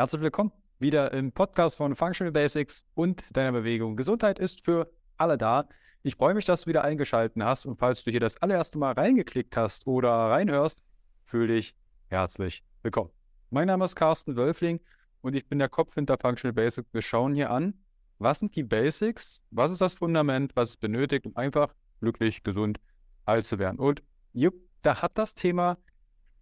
[0.00, 3.96] Herzlich willkommen wieder im Podcast von Functional Basics und deiner Bewegung.
[3.96, 5.68] Gesundheit ist für alle da.
[6.02, 8.92] Ich freue mich, dass du wieder eingeschaltet hast und falls du hier das allererste Mal
[8.92, 10.82] reingeklickt hast oder reinhörst,
[11.26, 11.74] fühle dich
[12.06, 13.10] herzlich willkommen.
[13.50, 14.80] Mein Name ist Carsten Wölfling
[15.20, 16.88] und ich bin der Kopf hinter Functional Basics.
[16.94, 17.74] Wir schauen hier an,
[18.18, 22.80] was sind die Basics, was ist das Fundament, was es benötigt, um einfach glücklich, gesund,
[23.26, 23.78] alt zu werden.
[23.78, 25.76] Und jupp, da hat das Thema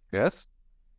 [0.07, 0.47] Stress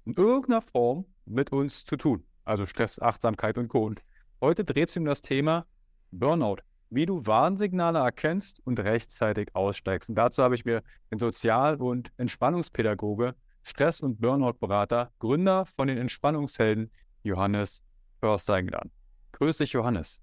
[0.04, 3.84] in irgendeiner Form mit uns zu tun also Stress, Achtsamkeit und Co.
[3.84, 4.02] Und
[4.40, 5.66] heute dreht sich um das Thema
[6.10, 6.56] Burnout,
[6.90, 10.08] wie du Warnsignale erkennst und rechtzeitig aussteigst.
[10.08, 10.82] Und dazu habe ich mir
[11.12, 16.90] den Sozial- und Entspannungspädagoge, Stress- und Burnout-Berater, Gründer von den Entspannungshelden,
[17.22, 17.82] Johannes
[18.18, 18.90] Förster eingeladen.
[19.32, 20.20] Grüß dich, Johannes.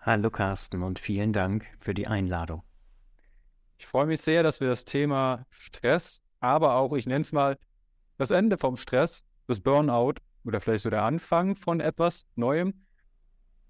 [0.00, 2.62] Hallo Carsten und vielen Dank für die Einladung.
[3.76, 7.58] Ich freue mich sehr, dass wir das Thema Stress, aber auch, ich nenne es mal,
[8.16, 12.74] das Ende vom Stress, das Burnout oder vielleicht so der Anfang von etwas Neuem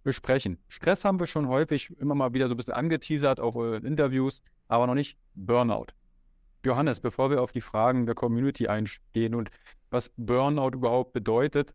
[0.02, 0.59] besprechen.
[0.69, 4.42] Stress haben wir schon häufig immer mal wieder so ein bisschen angeteasert, auch in Interviews,
[4.69, 5.86] aber noch nicht Burnout.
[6.64, 9.50] Johannes, bevor wir auf die Fragen der Community einstehen und
[9.91, 11.75] was Burnout überhaupt bedeutet,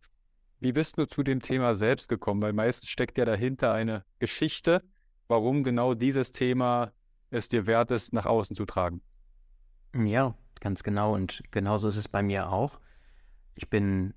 [0.59, 2.41] wie bist du zu dem Thema selbst gekommen?
[2.41, 4.83] Weil meistens steckt ja dahinter eine Geschichte,
[5.27, 6.91] warum genau dieses Thema
[7.29, 9.01] es dir wert ist, nach außen zu tragen.
[9.95, 11.13] Ja, ganz genau.
[11.13, 12.79] Und genauso ist es bei mir auch.
[13.55, 14.13] Ich bin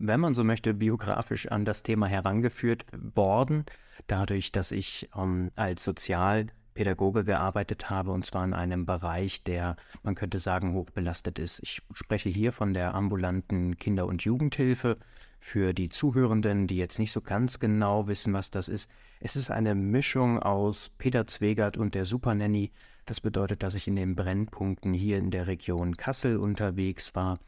[0.00, 3.64] wenn man so möchte, biografisch an das Thema herangeführt worden,
[4.06, 10.14] dadurch, dass ich ähm, als Sozialpädagoge gearbeitet habe und zwar in einem Bereich, der, man
[10.14, 11.60] könnte sagen, hochbelastet ist.
[11.62, 14.96] Ich spreche hier von der ambulanten Kinder- und Jugendhilfe.
[15.42, 18.90] Für die Zuhörenden, die jetzt nicht so ganz genau wissen, was das ist,
[19.20, 22.72] es ist eine Mischung aus Peter Zwegert und der Supernanny.
[23.06, 27.38] Das bedeutet, dass ich in den Brennpunkten hier in der Region Kassel unterwegs war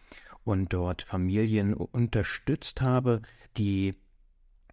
[0.44, 3.22] und dort Familien unterstützt habe,
[3.56, 3.94] die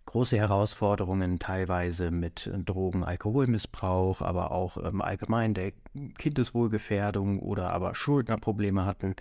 [0.06, 5.72] große Herausforderungen teilweise mit Drogen, Alkoholmissbrauch, aber auch ähm, allgemein der
[6.17, 9.16] Kindeswohlgefährdung oder aber Schuldnerprobleme hatten,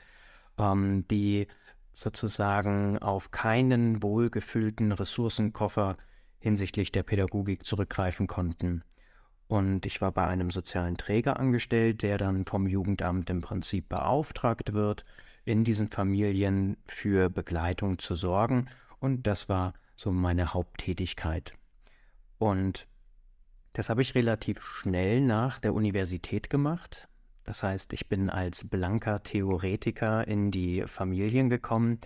[0.57, 1.47] ähm, die
[1.93, 5.99] sozusagen auf keinen wohlgefüllten Ressourcenkoffer
[6.39, 8.83] hinsichtlich der Pädagogik zurückgreifen konnten.
[9.49, 14.73] Und ich war bei einem sozialen Träger angestellt, der dann vom Jugendamt im Prinzip beauftragt
[14.73, 15.05] wird,
[15.49, 18.69] in diesen Familien für Begleitung zu sorgen.
[19.01, 21.55] Und das war so meine Haupttätigkeit.
[22.37, 22.87] Und
[23.73, 27.09] das habe ich relativ schnell nach der Universität gemacht.
[27.45, 31.99] Das heißt, ich bin als blanker Theoretiker in die Familien gekommen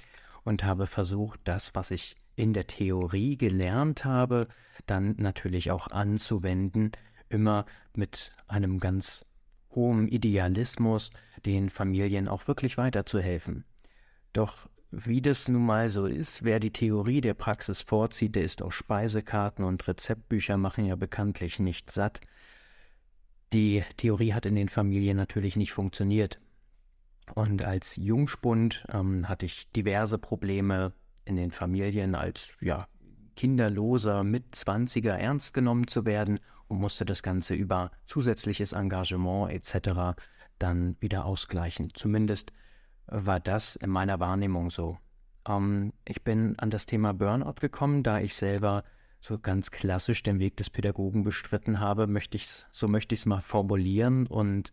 [0.44, 4.46] und habe versucht, das, was ich in der Theorie gelernt habe,
[4.86, 6.92] dann natürlich auch anzuwenden,
[7.28, 7.66] immer
[7.96, 9.26] mit einem ganz
[9.74, 11.10] hohem Idealismus,
[11.44, 13.64] den Familien auch wirklich weiterzuhelfen.
[14.32, 18.60] Doch wie das nun mal so ist, wer die Theorie der Praxis vorzieht, der ist
[18.60, 22.20] auf Speisekarten und Rezeptbücher machen ja bekanntlich nicht satt.
[23.54, 26.38] Die Theorie hat in den Familien natürlich nicht funktioniert.
[27.34, 30.92] Und als Jungspund ähm, hatte ich diverse Probleme
[31.24, 32.86] in den Familien als ja,
[33.36, 40.20] kinderloser Mitzwanziger ernst genommen zu werden und musste das Ganze über zusätzliches Engagement etc.
[40.58, 41.90] dann wieder ausgleichen.
[41.94, 42.52] Zumindest
[43.06, 44.98] war das in meiner Wahrnehmung so.
[45.46, 48.84] Ähm, ich bin an das Thema Burnout gekommen, da ich selber
[49.20, 53.26] so ganz klassisch den Weg des Pädagogen bestritten habe, möchte ich's, so möchte ich es
[53.26, 54.70] mal formulieren und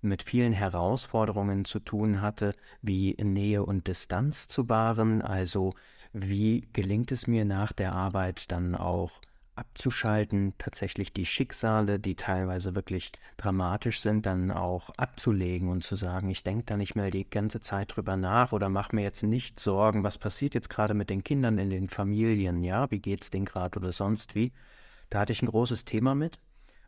[0.00, 5.74] mit vielen Herausforderungen zu tun hatte, wie Nähe und Distanz zu wahren, also
[6.12, 9.20] wie gelingt es mir nach der Arbeit dann auch
[9.54, 16.30] abzuschalten, tatsächlich die Schicksale, die teilweise wirklich dramatisch sind, dann auch abzulegen und zu sagen,
[16.30, 19.60] ich denke da nicht mehr die ganze Zeit drüber nach oder mache mir jetzt nicht
[19.60, 23.44] Sorgen, was passiert jetzt gerade mit den Kindern in den Familien, ja, wie geht's denen
[23.44, 24.52] gerade oder sonst wie.
[25.10, 26.38] Da hatte ich ein großes Thema mit,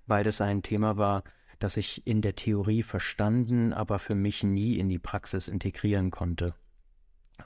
[0.06, 1.22] weil das ein Thema war,
[1.58, 6.54] das ich in der Theorie verstanden, aber für mich nie in die Praxis integrieren konnte.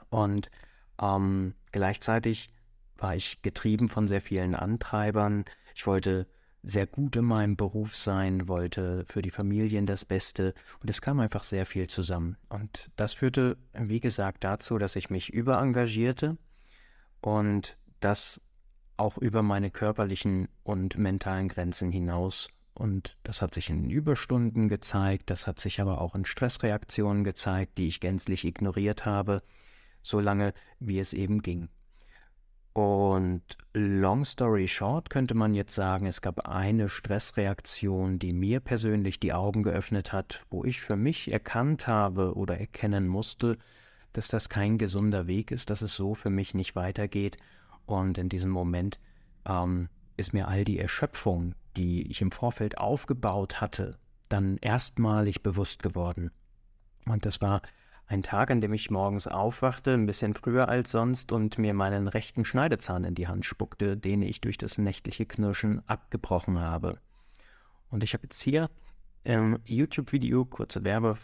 [0.09, 0.49] Und
[1.01, 2.49] ähm, gleichzeitig
[2.97, 5.45] war ich getrieben von sehr vielen Antreibern.
[5.75, 6.27] Ich wollte
[6.61, 11.19] sehr gut in meinem Beruf sein, wollte für die Familien das Beste und es kam
[11.19, 12.37] einfach sehr viel zusammen.
[12.49, 16.37] Und das führte, wie gesagt, dazu, dass ich mich überengagierte
[17.21, 18.41] und das
[18.97, 22.49] auch über meine körperlichen und mentalen Grenzen hinaus.
[22.73, 27.77] Und das hat sich in Überstunden gezeigt, das hat sich aber auch in Stressreaktionen gezeigt,
[27.77, 29.41] die ich gänzlich ignoriert habe,
[30.09, 31.69] solange wie es eben ging.
[32.73, 33.41] Und
[33.73, 39.33] long story short könnte man jetzt sagen, es gab eine Stressreaktion, die mir persönlich die
[39.33, 43.57] Augen geöffnet hat, wo ich für mich erkannt habe oder erkennen musste,
[44.13, 47.37] dass das kein gesunder Weg ist, dass es so für mich nicht weitergeht.
[47.85, 48.99] Und in diesem Moment
[49.45, 53.97] ähm, ist mir all die Erschöpfung, die ich im Vorfeld aufgebaut hatte,
[54.29, 56.31] dann erstmalig bewusst geworden.
[57.05, 57.61] Und das war
[58.09, 62.07] ein Tag, an dem ich morgens aufwachte, ein bisschen früher als sonst und mir meinen
[62.07, 66.97] rechten Schneidezahn in die Hand spuckte, den ich durch das nächtliche Knirschen abgebrochen habe.
[67.91, 68.71] Und ich habe jetzt hier
[69.23, 71.17] im YouTube-Video, kurze Werbe,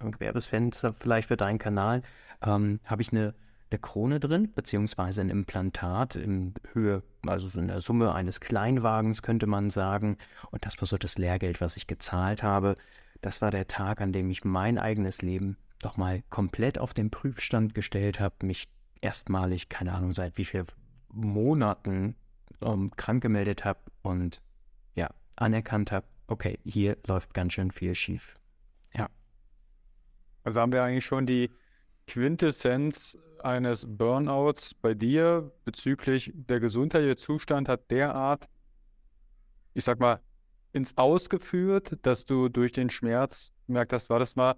[0.00, 2.02] Werbesfenster vielleicht für deinen Kanal,
[2.42, 3.32] ähm, habe ich eine,
[3.70, 9.22] eine Krone drin, beziehungsweise ein Implantat in Höhe, also so in der Summe eines Kleinwagens,
[9.22, 10.18] könnte man sagen.
[10.50, 12.74] Und das war so das Lehrgeld, was ich gezahlt habe.
[13.20, 17.10] Das war der Tag, an dem ich mein eigenes Leben doch mal komplett auf den
[17.10, 18.68] Prüfstand gestellt habe, mich
[19.00, 20.66] erstmalig, keine Ahnung, seit wie vielen
[21.12, 22.16] Monaten
[22.62, 24.40] ähm, krank gemeldet habe und
[24.94, 28.38] ja, anerkannt habe, okay, hier läuft ganz schön viel schief.
[28.94, 29.08] Ja.
[30.42, 31.50] Also haben wir eigentlich schon die
[32.06, 38.48] Quintessenz eines Burnouts bei dir bezüglich der gesundheitliche Zustand hat derart,
[39.74, 40.20] ich sag mal,
[40.72, 44.56] ins Ausgeführt, dass du durch den Schmerz merkt hast, war das mal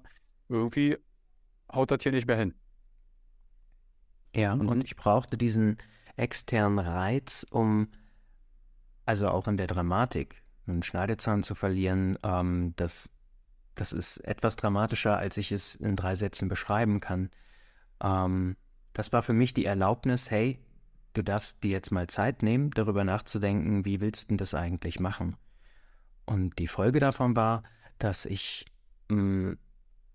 [0.49, 0.97] irgendwie
[1.73, 2.55] haut das hier nicht mehr hin.
[4.35, 4.69] Ja, mhm.
[4.69, 5.79] und ich brauchte diesen
[6.17, 7.89] externen Reiz, um
[9.05, 13.09] also auch in der Dramatik einen Schneidezahn zu verlieren, ähm, das,
[13.77, 17.31] das ist etwas dramatischer, als ich es in drei Sätzen beschreiben kann.
[18.03, 18.57] Ähm,
[18.93, 20.59] das war für mich die Erlaubnis, hey,
[21.13, 25.01] du darfst dir jetzt mal Zeit nehmen, darüber nachzudenken, wie willst du denn das eigentlich
[25.01, 25.37] machen?
[26.25, 27.63] Und die Folge davon war,
[27.99, 28.67] dass ich
[29.09, 29.59] mh, mm,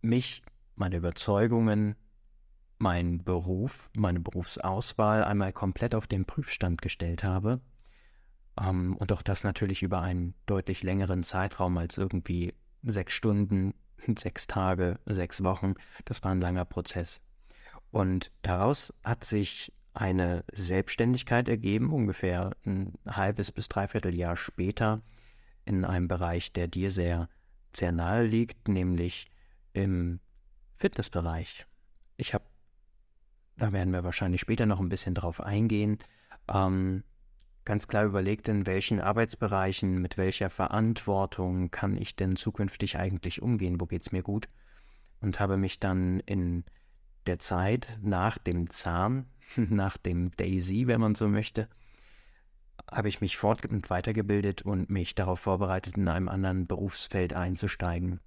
[0.02, 0.42] mich,
[0.76, 1.96] meine Überzeugungen,
[2.78, 7.62] meinen Beruf, meine Berufsauswahl einmal komplett auf den Prüfstand gestellt habe
[8.60, 12.54] ähm, und auch das natürlich über einen deutlich längeren Zeitraum als irgendwie
[12.84, 13.74] sechs Stunden,
[14.18, 15.76] sechs Tage, sechs Wochen.
[16.06, 17.22] Das war ein langer Prozess.
[17.92, 25.02] Und daraus hat sich eine Selbstständigkeit ergeben, ungefähr ein halbes bis dreiviertel Jahr später,
[25.66, 27.30] in einem Bereich, der dir sehr,
[27.76, 29.28] sehr nahe liegt, nämlich
[29.74, 30.20] im
[30.82, 31.68] Fitnessbereich.
[32.18, 32.44] Ich habe,
[33.58, 36.00] da werden wir wahrscheinlich später noch ein bisschen drauf eingehen,
[36.52, 37.04] ähm,
[37.66, 43.80] ganz klar überlegt, in welchen Arbeitsbereichen, mit welcher Verantwortung kann ich denn zukünftig eigentlich umgehen,
[43.80, 44.48] wo geht es mir gut
[45.20, 46.64] und habe mich dann in
[47.28, 51.70] der Zeit nach dem Zahn, nach dem Daisy, wenn man so möchte,
[52.90, 58.20] habe ich mich fort- und weitergebildet und mich darauf vorbereitet, in einem anderen Berufsfeld einzusteigen.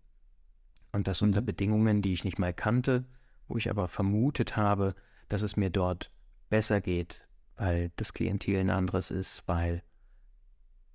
[0.95, 1.47] Und das unter mhm.
[1.47, 3.05] Bedingungen, die ich nicht mal kannte,
[3.49, 4.95] wo ich aber vermutet habe,
[5.29, 6.13] dass es mir dort
[6.51, 7.27] besser geht,
[7.57, 9.83] weil das Klientel ein anderes ist, weil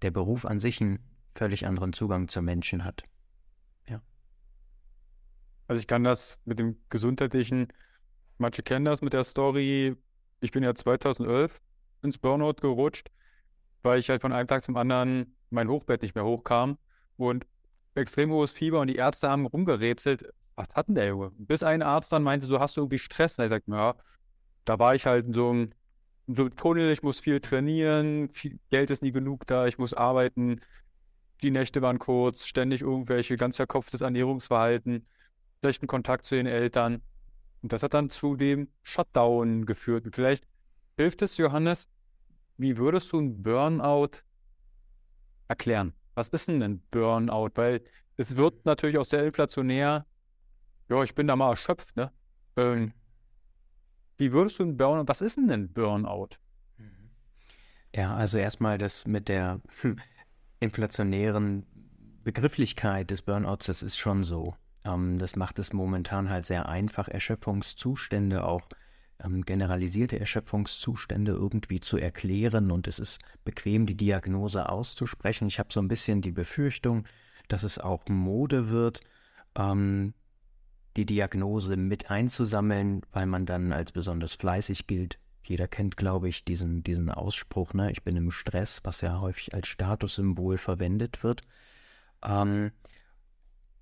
[0.01, 0.99] der Beruf an sich einen
[1.35, 3.03] völlig anderen Zugang zu Menschen hat.
[3.89, 4.01] Ja.
[5.67, 7.67] Also ich kann das mit dem gesundheitlichen,
[8.37, 9.97] manche kennen das mit der Story,
[10.39, 11.59] ich bin ja 2011
[12.03, 13.11] ins Burnout gerutscht,
[13.83, 16.77] weil ich halt von einem Tag zum anderen mein Hochbett nicht mehr hochkam
[17.17, 17.45] und
[17.95, 21.31] extrem hohes Fieber und die Ärzte haben rumgerätselt, was hat denn der Junge?
[21.37, 23.37] Bis ein Arzt dann meinte, so hast du irgendwie Stress.
[23.37, 23.95] Und er sagt, ja,
[24.65, 25.71] da war ich halt in so einem
[26.27, 30.59] so Tunnel, ich muss viel trainieren, viel Geld ist nie genug da, ich muss arbeiten,
[31.41, 35.07] die Nächte waren kurz, ständig irgendwelche ganz verkopftes Ernährungsverhalten,
[35.63, 37.01] schlechten Kontakt zu den Eltern.
[37.61, 40.05] Und das hat dann zu dem Shutdown geführt.
[40.05, 40.45] Und vielleicht
[40.97, 41.87] hilft es, Johannes,
[42.57, 44.11] wie würdest du ein Burnout
[45.47, 45.93] erklären?
[46.19, 47.51] Was ist denn ein Burnout?
[47.55, 47.81] Weil
[48.17, 50.05] es wird natürlich auch sehr inflationär.
[50.89, 52.11] Ja, ich bin da mal erschöpft, ne?
[52.57, 52.91] Ähm,
[54.17, 56.31] wie würdest du ein Burnout, was ist denn ein Burnout?
[56.77, 57.09] Mhm.
[57.95, 59.61] Ja, also erstmal das mit der
[60.59, 61.65] inflationären
[62.25, 64.57] Begrifflichkeit des Burnouts, das ist schon so.
[64.83, 68.67] Ähm, das macht es momentan halt sehr einfach, Erschöpfungszustände, auch
[69.23, 75.47] ähm, generalisierte Erschöpfungszustände irgendwie zu erklären und es ist bequem, die Diagnose auszusprechen.
[75.47, 77.05] Ich habe so ein bisschen die Befürchtung,
[77.47, 79.01] dass es auch Mode wird,
[79.55, 80.13] ähm,
[80.95, 85.19] die Diagnose mit einzusammeln, weil man dann als besonders fleißig gilt.
[85.43, 87.91] Jeder kennt, glaube ich, diesen, diesen Ausspruch, ne?
[87.91, 91.41] ich bin im Stress, was ja häufig als Statussymbol verwendet wird.
[92.23, 92.71] Ähm,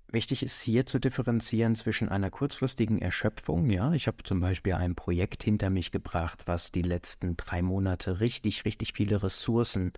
[0.08, 3.70] wichtig ist hier zu differenzieren zwischen einer kurzfristigen Erschöpfung.
[3.70, 8.20] Ja, ich habe zum Beispiel ein Projekt hinter mich gebracht, was die letzten drei Monate
[8.20, 9.92] richtig, richtig viele Ressourcen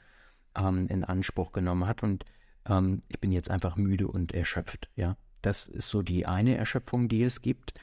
[0.57, 2.25] ähm, in Anspruch genommen hat und
[2.67, 4.89] ähm, ich bin jetzt einfach müde und erschöpft.
[4.97, 7.75] Ja, das ist so die eine Erschöpfung, die es gibt.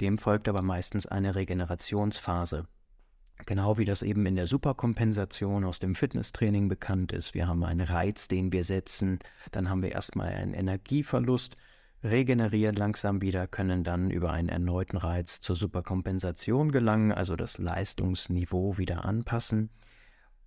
[0.00, 2.66] Dem folgt aber meistens eine Regenerationsphase.
[3.46, 7.34] Genau wie das eben in der Superkompensation aus dem Fitnesstraining bekannt ist.
[7.34, 9.18] Wir haben einen Reiz, den wir setzen,
[9.52, 11.56] dann haben wir erstmal einen Energieverlust,
[12.02, 18.78] regenerieren langsam wieder, können dann über einen erneuten Reiz zur Superkompensation gelangen, also das Leistungsniveau
[18.78, 19.70] wieder anpassen.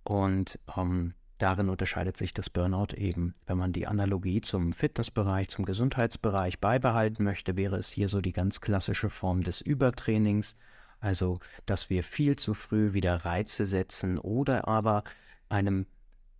[0.02, 3.34] Und ähm, darin unterscheidet sich das Burnout eben.
[3.46, 8.32] Wenn man die Analogie zum Fitnessbereich, zum Gesundheitsbereich beibehalten möchte, wäre es hier so die
[8.32, 10.56] ganz klassische Form des Übertrainings,
[11.04, 15.04] also dass wir viel zu früh wieder Reize setzen oder aber
[15.50, 15.86] einem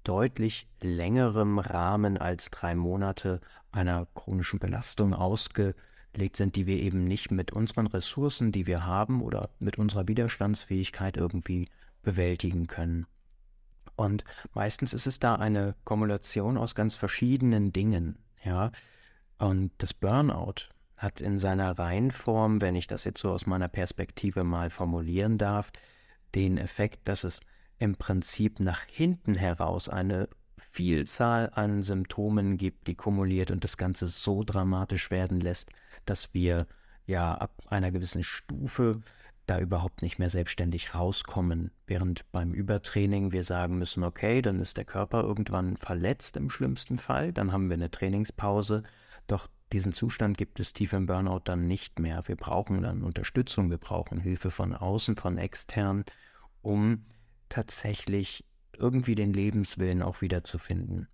[0.05, 3.43] deutlich längerem Rahmen als drei Monate
[3.73, 9.21] einer chronischen Belastung ausgelegt sind, die wir eben nicht mit unseren Ressourcen, die wir haben
[9.21, 11.69] oder mit unserer Widerstandsfähigkeit irgendwie
[12.03, 13.07] bewältigen können.
[13.97, 18.73] Und meistens ist es da eine Kumulation aus ganz verschiedenen Dingen, ja.
[19.39, 20.74] Und das Burnout
[21.05, 25.71] hat in seiner Reihenform, wenn ich das jetzt so aus meiner Perspektive mal formulieren darf,
[26.35, 27.41] den Effekt, dass es
[27.79, 34.09] im Prinzip nach hinten heraus eine Vielzahl an Symptomen gibt, die kumuliert und das Ganze
[34.09, 35.71] so dramatisch werden lässt,
[36.05, 36.67] dass wir
[37.07, 39.01] ja ab einer gewissen Stufe
[39.47, 44.77] da überhaupt nicht mehr selbstständig rauskommen, während beim Übertraining wir sagen müssen, okay, dann ist
[44.77, 48.85] der Körper irgendwann verletzt im schlimmsten Fall, dann haben wir eine Trainingspause,
[49.75, 52.23] diesen Zustand gibt es tief im Burnout dann nicht mehr.
[52.29, 56.05] Wir brauchen dann Unterstützung, wir brauchen Hilfe von außen, von extern,
[56.63, 57.07] um
[57.49, 58.45] tatsächlich
[58.79, 61.09] irgendwie den Lebenswillen auch wiederzufinden.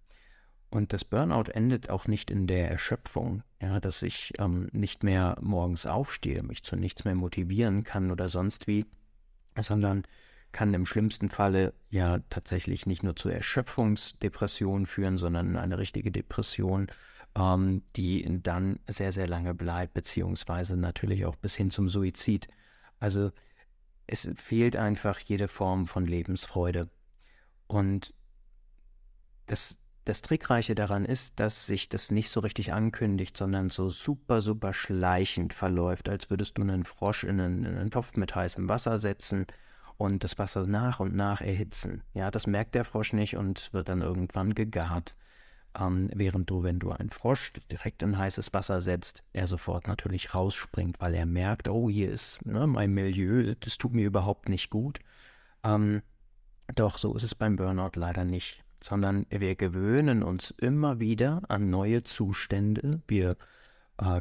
[0.68, 5.38] Und das Burnout endet auch nicht in der Erschöpfung, ja, dass ich ähm, nicht mehr
[5.40, 8.84] morgens aufstehe, mich zu nichts mehr motivieren kann oder sonst wie,
[9.58, 10.02] sondern
[10.52, 16.88] kann im schlimmsten Falle ja tatsächlich nicht nur zur Erschöpfungsdepression führen, sondern eine richtige Depression,
[17.34, 22.48] ähm, die dann sehr, sehr lange bleibt, beziehungsweise natürlich auch bis hin zum Suizid.
[22.98, 23.30] Also
[24.06, 26.90] es fehlt einfach jede Form von Lebensfreude.
[27.66, 28.12] Und
[29.46, 34.40] das, das Trickreiche daran ist, dass sich das nicht so richtig ankündigt, sondern so super,
[34.40, 38.68] super schleichend verläuft, als würdest du einen Frosch in einen, in einen Topf mit heißem
[38.68, 39.46] Wasser setzen
[39.96, 42.02] und das Wasser nach und nach erhitzen.
[42.14, 45.14] Ja, das merkt der Frosch nicht und wird dann irgendwann gegart.
[45.78, 50.34] Ähm, während du, wenn du einen Frosch direkt in heißes Wasser setzt, er sofort natürlich
[50.34, 54.70] rausspringt, weil er merkt, oh, hier ist ne, mein Milieu, das tut mir überhaupt nicht
[54.70, 54.98] gut.
[55.62, 56.02] Ähm,
[56.74, 61.70] doch so ist es beim Burnout leider nicht, sondern wir gewöhnen uns immer wieder an
[61.70, 63.02] neue Zustände.
[63.06, 63.36] Wir äh,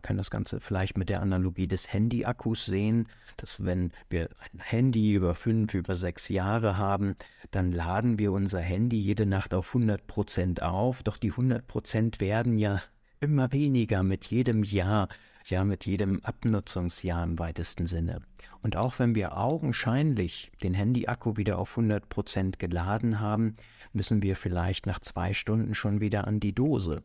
[0.01, 3.07] können das Ganze vielleicht mit der Analogie des Handy-Akkus sehen,
[3.37, 7.15] dass wenn wir ein Handy über fünf, über sechs Jahre haben,
[7.51, 12.19] dann laden wir unser Handy jede Nacht auf 100 Prozent auf, doch die 100 Prozent
[12.19, 12.81] werden ja
[13.21, 15.07] immer weniger mit jedem Jahr,
[15.45, 18.21] ja mit jedem Abnutzungsjahr im weitesten Sinne.
[18.61, 23.55] Und auch wenn wir augenscheinlich den Handy-Akku wieder auf 100 Prozent geladen haben,
[23.93, 27.01] müssen wir vielleicht nach zwei Stunden schon wieder an die Dose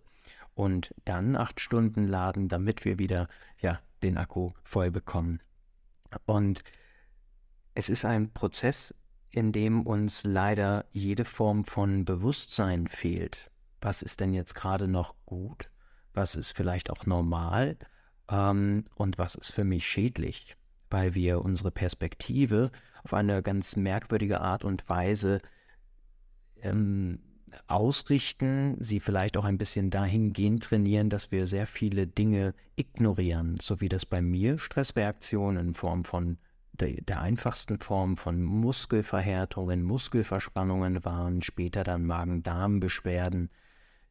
[0.54, 3.28] und dann acht Stunden laden, damit wir wieder
[3.60, 5.40] ja, den Akku voll bekommen.
[6.26, 6.62] Und
[7.74, 8.94] es ist ein Prozess,
[9.30, 13.50] in dem uns leider jede Form von Bewusstsein fehlt.
[13.80, 15.70] Was ist denn jetzt gerade noch gut?
[16.12, 17.76] Was ist vielleicht auch normal?
[18.30, 20.56] Ähm, und was ist für mich schädlich?
[20.88, 22.70] Weil wir unsere Perspektive
[23.02, 25.40] auf eine ganz merkwürdige Art und Weise
[26.62, 27.18] ähm,
[27.66, 33.80] ausrichten, sie vielleicht auch ein bisschen dahingehend trainieren, dass wir sehr viele Dinge ignorieren, so
[33.80, 36.38] wie das bei mir Stressreaktionen in Form von
[36.72, 43.50] der, der einfachsten Form von Muskelverhärtungen, Muskelverspannungen waren, später dann Magen-Darm-Beschwerden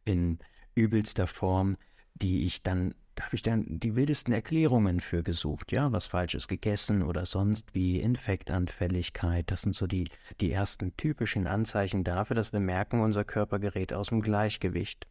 [0.06, 0.40] in
[0.76, 1.78] übelster Form,
[2.16, 6.48] die ich dann da habe ich dann die wildesten Erklärungen für gesucht, ja, was Falsches
[6.48, 9.52] gegessen oder sonst wie Infektanfälligkeit.
[9.52, 10.10] Das sind so die,
[10.42, 15.08] die ersten typischen Anzeichen dafür, dass wir merken, unser Körper gerät aus dem Gleichgewicht.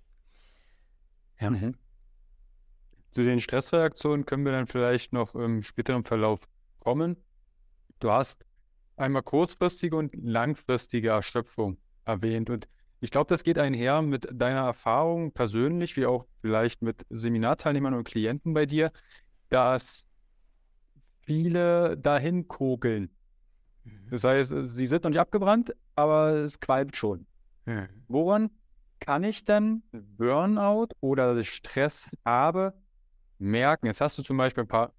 [1.41, 1.51] Ja.
[1.51, 1.77] Mhm.
[3.11, 6.41] Zu den Stressreaktionen können wir dann vielleicht noch im späteren Verlauf
[6.81, 7.17] kommen.
[8.01, 8.45] Du hast
[8.97, 12.69] einmal kurzfristige und langfristige Erschöpfung erwähnt und
[13.03, 18.05] ich glaube, das geht einher mit deiner Erfahrung persönlich, wie auch vielleicht mit Seminarteilnehmern und
[18.05, 18.93] Klienten bei dir,
[19.49, 20.07] dass
[21.23, 23.11] viele dahin kokeln.
[23.83, 24.07] Mhm.
[24.09, 27.27] Das heißt, sie sind noch nicht abgebrannt, aber es qualmt schon.
[27.67, 27.89] Mhm.
[28.07, 28.51] Woran
[29.01, 32.73] kann ich dann Burnout oder dass ich Stress habe,
[33.39, 33.87] merken?
[33.87, 34.95] Jetzt hast du zum Beispiel ein paar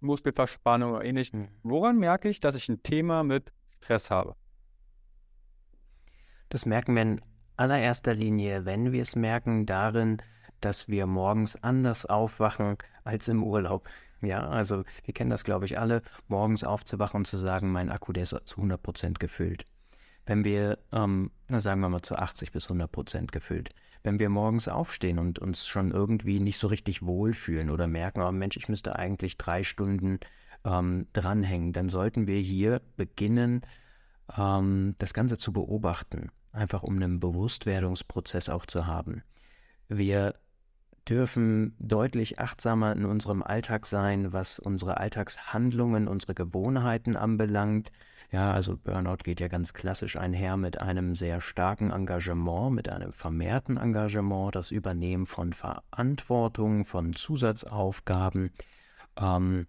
[0.00, 1.32] Muskelverspannungen oder ähnlich.
[1.32, 1.48] Mhm.
[1.62, 4.36] Woran merke ich, dass ich ein Thema mit Stress habe?
[6.50, 7.22] Das merken wir in
[7.58, 10.18] allererster Linie, wenn wir es merken, darin,
[10.60, 13.88] dass wir morgens anders aufwachen als im Urlaub.
[14.20, 18.12] Ja, also wir kennen das, glaube ich, alle, morgens aufzuwachen und zu sagen, mein Akku,
[18.12, 19.64] der ist zu 100% gefüllt.
[20.26, 23.70] wenn wir, ähm, sagen wir mal zu 80 bis 100 Prozent gefüllt,
[24.02, 28.30] wenn wir morgens aufstehen und uns schon irgendwie nicht so richtig wohlfühlen oder merken, oh
[28.30, 30.20] Mensch, ich müsste eigentlich drei Stunden
[30.64, 33.62] ähm, dranhängen, dann sollten wir hier beginnen,
[34.36, 39.22] ähm, das Ganze zu beobachten, einfach um einen Bewusstwerdungsprozess auch zu haben.
[39.88, 40.34] Wir
[41.08, 47.90] dürfen deutlich achtsamer in unserem Alltag sein, was unsere Alltagshandlungen, unsere Gewohnheiten anbelangt.
[48.30, 53.12] Ja, also Burnout geht ja ganz klassisch einher mit einem sehr starken Engagement, mit einem
[53.12, 58.50] vermehrten Engagement, das Übernehmen von Verantwortung, von Zusatzaufgaben.
[59.16, 59.66] Ähm,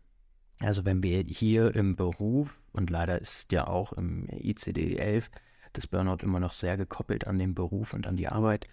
[0.59, 5.29] also wenn wir hier im Beruf, und leider ist ja auch im ICD-11
[5.73, 8.67] das Burnout immer noch sehr gekoppelt an den Beruf und an die Arbeit,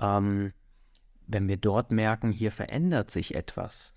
[0.00, 0.52] ähm,
[1.26, 3.94] wenn wir dort merken, hier verändert sich etwas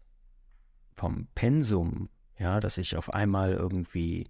[0.94, 4.28] vom Pensum, ja, dass ich auf einmal irgendwie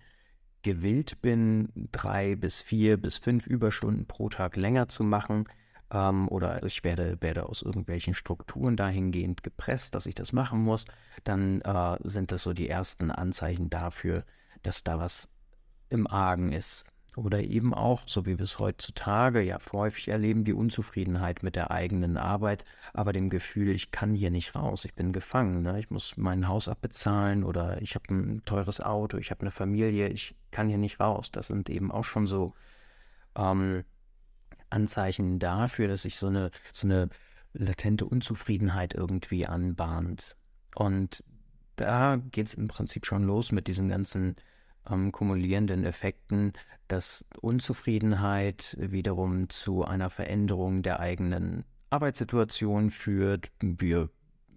[0.62, 5.46] gewillt bin, drei bis vier bis fünf Überstunden pro Tag länger zu machen,
[5.92, 10.86] ähm, oder ich werde, werde aus irgendwelchen Strukturen dahingehend gepresst, dass ich das machen muss,
[11.24, 14.24] dann äh, sind das so die ersten Anzeichen dafür,
[14.64, 15.28] dass da was
[15.90, 16.86] im Argen ist.
[17.16, 21.72] Oder eben auch, so wie wir es heutzutage ja häufig erleben, die Unzufriedenheit mit der
[21.72, 25.80] eigenen Arbeit, aber dem Gefühl, ich kann hier nicht raus, ich bin gefangen, ne?
[25.80, 30.10] ich muss mein Haus abbezahlen oder ich habe ein teures Auto, ich habe eine Familie,
[30.10, 31.32] ich kann hier nicht raus.
[31.32, 32.54] Das sind eben auch schon so
[33.38, 33.86] ähm,
[34.70, 37.10] Anzeichen dafür, dass sich so eine, so eine
[37.54, 40.36] latente Unzufriedenheit irgendwie anbahnt.
[40.76, 41.24] Und
[41.78, 44.36] da geht es im Prinzip schon los mit diesen ganzen
[44.90, 46.54] ähm, kumulierenden Effekten,
[46.88, 53.52] dass Unzufriedenheit wiederum zu einer Veränderung der eigenen Arbeitssituation führt.
[53.60, 54.10] Wir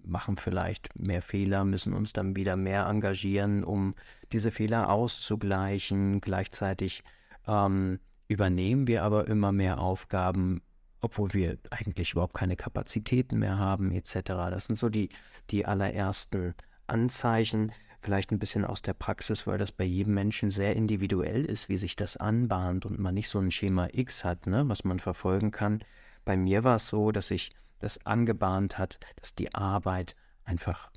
[0.05, 3.95] machen vielleicht mehr Fehler, müssen uns dann wieder mehr engagieren, um
[4.33, 6.21] diese Fehler auszugleichen.
[6.21, 7.05] Gleichzeitig
[7.47, 10.63] ähm, übernehmen wir aber immer mehr Aufgaben,
[11.01, 14.21] obwohl wir eigentlich überhaupt keine Kapazitäten mehr haben, etc.
[14.25, 15.11] Das sind so die,
[15.51, 16.55] die allerersten
[16.87, 17.73] Anzeichen,
[18.09, 21.77] vielleicht ein bisschen aus der Praxis, weil das bei jedem Menschen sehr individuell ist, wie
[21.77, 25.51] sich das anbahnt und man nicht so ein Schema X hat, ne, was man verfolgen
[25.51, 25.85] kann.
[26.25, 27.51] Bei mir war es so, dass sich
[27.81, 30.91] das angebahnt hat, dass die Arbeit einfach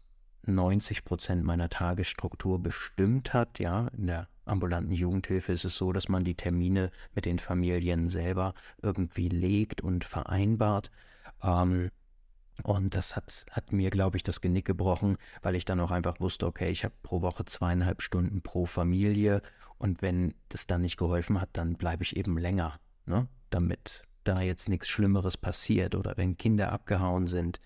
[0.43, 3.59] 90 Prozent meiner Tagesstruktur bestimmt hat.
[3.59, 8.07] Ja, in der ambulanten Jugendhilfe ist es so, dass man die Termine mit den Familien
[8.07, 10.91] selber irgendwie legt und vereinbart.
[11.43, 11.91] Ähm,
[12.63, 16.19] und das hat, hat mir, glaube ich, das Genick gebrochen, weil ich dann auch einfach
[16.19, 19.41] wusste, okay, ich habe pro Woche zweieinhalb Stunden pro Familie
[19.77, 23.27] und wenn das dann nicht geholfen hat, dann bleibe ich eben länger, ne?
[23.49, 27.59] damit da jetzt nichts Schlimmeres passiert oder wenn Kinder abgehauen sind,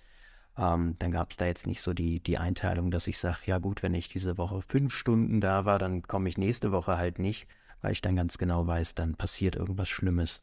[0.58, 3.58] ähm, dann gab es da jetzt nicht so die, die Einteilung, dass ich sage, ja
[3.58, 7.20] gut, wenn ich diese Woche fünf Stunden da war, dann komme ich nächste Woche halt
[7.20, 7.48] nicht,
[7.82, 10.42] weil ich dann ganz genau weiß, dann passiert irgendwas Schlimmes.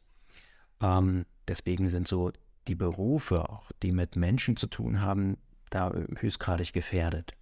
[0.81, 2.31] Ähm, deswegen sind so
[2.67, 5.37] die Berufe, auch die mit Menschen zu tun haben,
[5.69, 7.33] da höchstgradig gefährdet.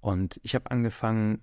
[0.00, 1.40] Und ich habe angefangen,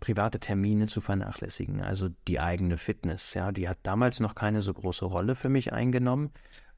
[0.00, 3.34] private Termine zu vernachlässigen, also die eigene Fitness.
[3.34, 6.32] Ja, die hat damals noch keine so große Rolle für mich eingenommen,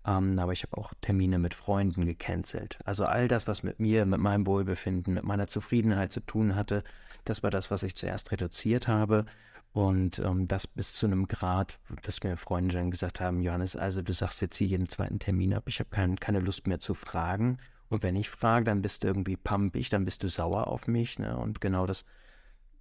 [0.07, 2.79] ähm, aber ich habe auch Termine mit Freunden gecancelt.
[2.85, 6.85] Also all das, was mit mir, mit meinem Wohlbefinden, mit meiner Zufriedenheit zu tun hatte,
[7.25, 9.25] das war das, was ich zuerst reduziert habe
[9.75, 14.03] und ähm, das bis zu einem Grad, dass mir Freunde dann gesagt haben, Johannes, also
[14.03, 16.95] du sagst jetzt hier jeden zweiten Termin ab, ich habe kein, keine Lust mehr zu
[16.95, 17.59] fragen.
[17.89, 21.19] Und wenn ich frage, dann bist du irgendwie pumpig, dann bist du sauer auf mich.
[21.19, 21.37] Ne?
[21.37, 22.05] Und genau das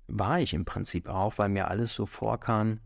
[0.08, 2.79] war ich im Prinzip auch, weil mir alles so vorkam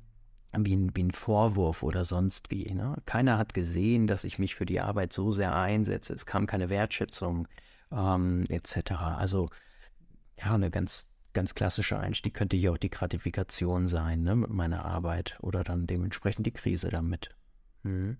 [0.58, 2.74] wie ein, wie ein Vorwurf oder sonst wie.
[2.74, 2.96] Ne?
[3.06, 6.14] Keiner hat gesehen, dass ich mich für die Arbeit so sehr einsetze.
[6.14, 7.50] Es kam keine Wertschätzung
[7.92, 8.92] ähm, etc.
[8.94, 9.50] Also
[10.38, 14.84] ja, eine ganz ganz klassischer Einstieg könnte hier auch die Gratifikation sein, ne, mit meiner
[14.86, 17.30] Arbeit oder dann dementsprechend die Krise damit.
[17.84, 18.18] Mhm.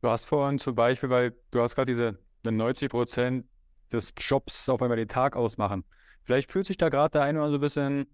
[0.00, 2.18] Du hast vorhin zum Beispiel, weil du hast gerade diese
[2.50, 3.44] 90 Prozent
[3.92, 5.84] des Jobs auf einmal den Tag ausmachen.
[6.22, 8.06] Vielleicht fühlt sich da gerade der eine oder so ein bisschen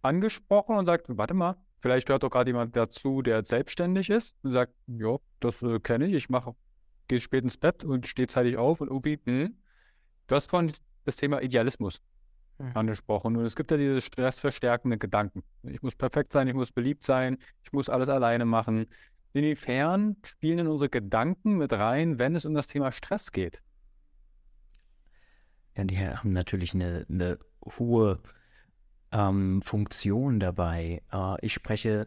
[0.00, 4.52] angesprochen und sagt, warte mal, vielleicht hört doch gerade jemand dazu, der selbstständig ist und
[4.52, 6.54] sagt, ja, das äh, kenne ich, ich mache,
[7.08, 9.56] gehe spät ins Bett und stehe zeitig auf und irgendwie, hm.
[10.28, 10.72] Du hast vorhin
[11.04, 12.00] das Thema Idealismus
[12.58, 12.72] mhm.
[12.74, 13.36] angesprochen.
[13.36, 15.42] Und es gibt ja diese stressverstärkenden Gedanken.
[15.62, 18.86] Ich muss perfekt sein, ich muss beliebt sein, ich muss alles alleine machen.
[19.32, 23.62] Inwiefern spielen denn unsere Gedanken mit rein, wenn es um das Thema Stress geht?
[25.76, 27.38] Ja, die haben natürlich eine, eine
[27.78, 28.20] hohe
[29.10, 31.02] ähm, Funktion dabei.
[31.12, 32.06] Äh, ich spreche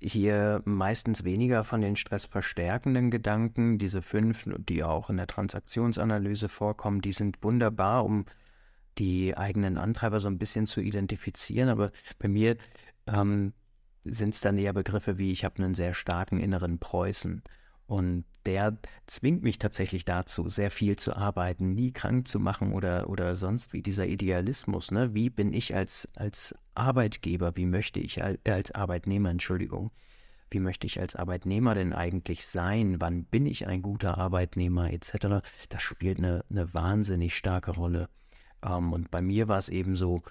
[0.00, 3.78] hier meistens weniger von den stressverstärkenden Gedanken.
[3.78, 8.24] Diese fünf, die auch in der Transaktionsanalyse vorkommen, die sind wunderbar, um
[8.98, 11.68] die eigenen Antreiber so ein bisschen zu identifizieren.
[11.68, 12.56] Aber bei mir
[13.06, 13.52] ähm,
[14.04, 17.42] sind es dann eher Begriffe wie, ich habe einen sehr starken inneren Preußen.
[17.88, 23.08] Und der zwingt mich tatsächlich dazu, sehr viel zu arbeiten, nie krank zu machen oder,
[23.08, 24.90] oder sonst wie dieser Idealismus.
[24.90, 25.14] Ne?
[25.14, 29.90] Wie bin ich als, als Arbeitgeber, wie möchte ich als, äh, als Arbeitnehmer, Entschuldigung,
[30.50, 33.00] wie möchte ich als Arbeitnehmer denn eigentlich sein?
[33.00, 35.42] Wann bin ich ein guter Arbeitnehmer etc.?
[35.70, 38.10] Das spielt eine, eine wahnsinnig starke Rolle.
[38.62, 40.22] Ähm, und bei mir war es eben so,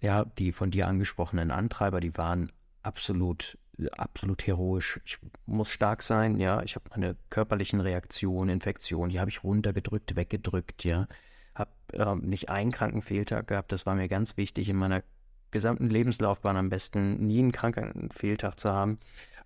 [0.00, 2.50] ja, die von dir angesprochenen Antreiber, die waren
[2.82, 3.58] absolut,
[3.92, 5.00] absolut heroisch.
[5.04, 6.62] Ich muss stark sein, ja.
[6.62, 11.06] Ich habe meine körperlichen Reaktionen, Infektionen, die habe ich runtergedrückt, weggedrückt, ja.
[11.54, 15.02] Habe äh, nicht einen kranken Fehltag gehabt, das war mir ganz wichtig in meiner
[15.50, 18.98] gesamten Lebenslaufbahn am besten nie einen kranken Fehltag zu haben.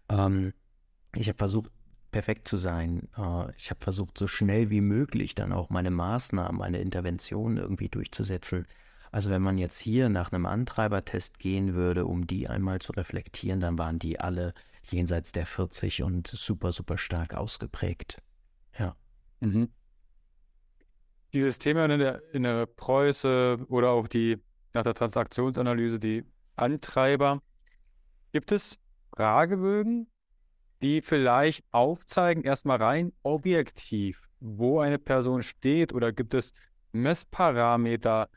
[0.08, 0.54] Ähm,
[1.14, 1.70] ich habe versucht,
[2.10, 3.08] perfekt zu sein.
[3.16, 7.88] Äh, ich habe versucht, so schnell wie möglich dann auch meine Maßnahmen, meine Interventionen irgendwie
[7.88, 8.66] durchzusetzen.
[9.10, 13.60] Also wenn man jetzt hier nach einem Antreibertest gehen würde, um die einmal zu reflektieren,
[13.60, 18.20] dann waren die alle jenseits der 40 und super, super stark ausgeprägt.
[18.78, 18.96] Ja.
[19.40, 19.70] Mhm.
[21.32, 24.38] Dieses Thema in der, in der Preuße oder auch die
[24.74, 26.24] nach der Transaktionsanalyse, die
[26.56, 27.42] Antreiber,
[28.32, 28.78] gibt es
[29.14, 30.08] Fragebögen,
[30.82, 36.52] die vielleicht aufzeigen, erstmal rein objektiv, wo eine Person steht oder gibt es
[36.92, 38.28] Messparameter,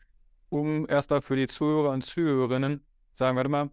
[0.51, 2.83] um erstmal für die Zuhörer und Zuhörerinnen
[3.13, 3.69] sagen, warte mal,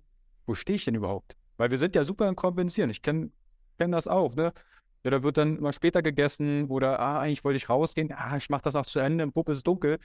[0.47, 1.37] wo stehe ich denn überhaupt?
[1.57, 2.89] Weil wir sind ja super im Kompensieren.
[2.89, 3.31] Ich kenne
[3.79, 4.53] kenn das auch, ne?
[5.05, 8.51] Ja, da wird dann immer später gegessen oder, ah, eigentlich wollte ich rausgehen, ah, ich
[8.51, 9.99] mache das auch zu Ende, im Bub ist dunkel.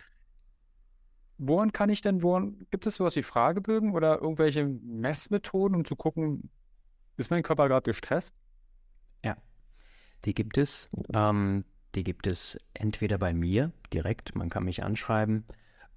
[1.37, 5.95] Woran kann ich denn, woran, gibt es sowas wie Fragebögen oder irgendwelche Messmethoden, um zu
[5.95, 6.49] gucken,
[7.17, 8.35] ist mein Körper gerade gestresst?
[9.23, 9.35] Ja,
[10.25, 10.89] die gibt es.
[11.13, 15.45] Ähm, die gibt es entweder bei mir direkt, man kann mich anschreiben,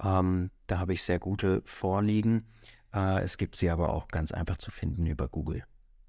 [0.03, 2.47] ähm, da habe ich sehr gute vorliegen.
[2.93, 5.65] Äh, es gibt sie aber auch ganz einfach zu finden über Google.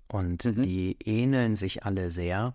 [0.08, 0.64] Und mhm.
[0.64, 2.54] die ähneln sich alle sehr.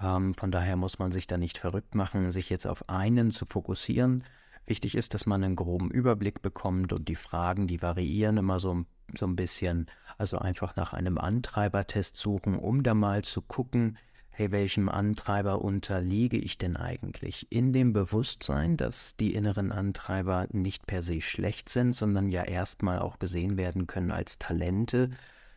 [0.00, 3.46] Ähm, von daher muss man sich da nicht verrückt machen, sich jetzt auf einen zu
[3.46, 4.24] fokussieren.
[4.66, 8.84] Wichtig ist, dass man einen groben Überblick bekommt und die Fragen, die variieren immer so,
[9.16, 9.86] so ein bisschen.
[10.18, 13.96] Also einfach nach einem Antreibertest suchen, um da mal zu gucken,
[14.38, 17.50] hey, welchem Antreiber unterliege ich denn eigentlich?
[17.50, 22.98] In dem Bewusstsein, dass die inneren Antreiber nicht per se schlecht sind, sondern ja erstmal
[22.98, 25.08] auch gesehen werden können als Talente.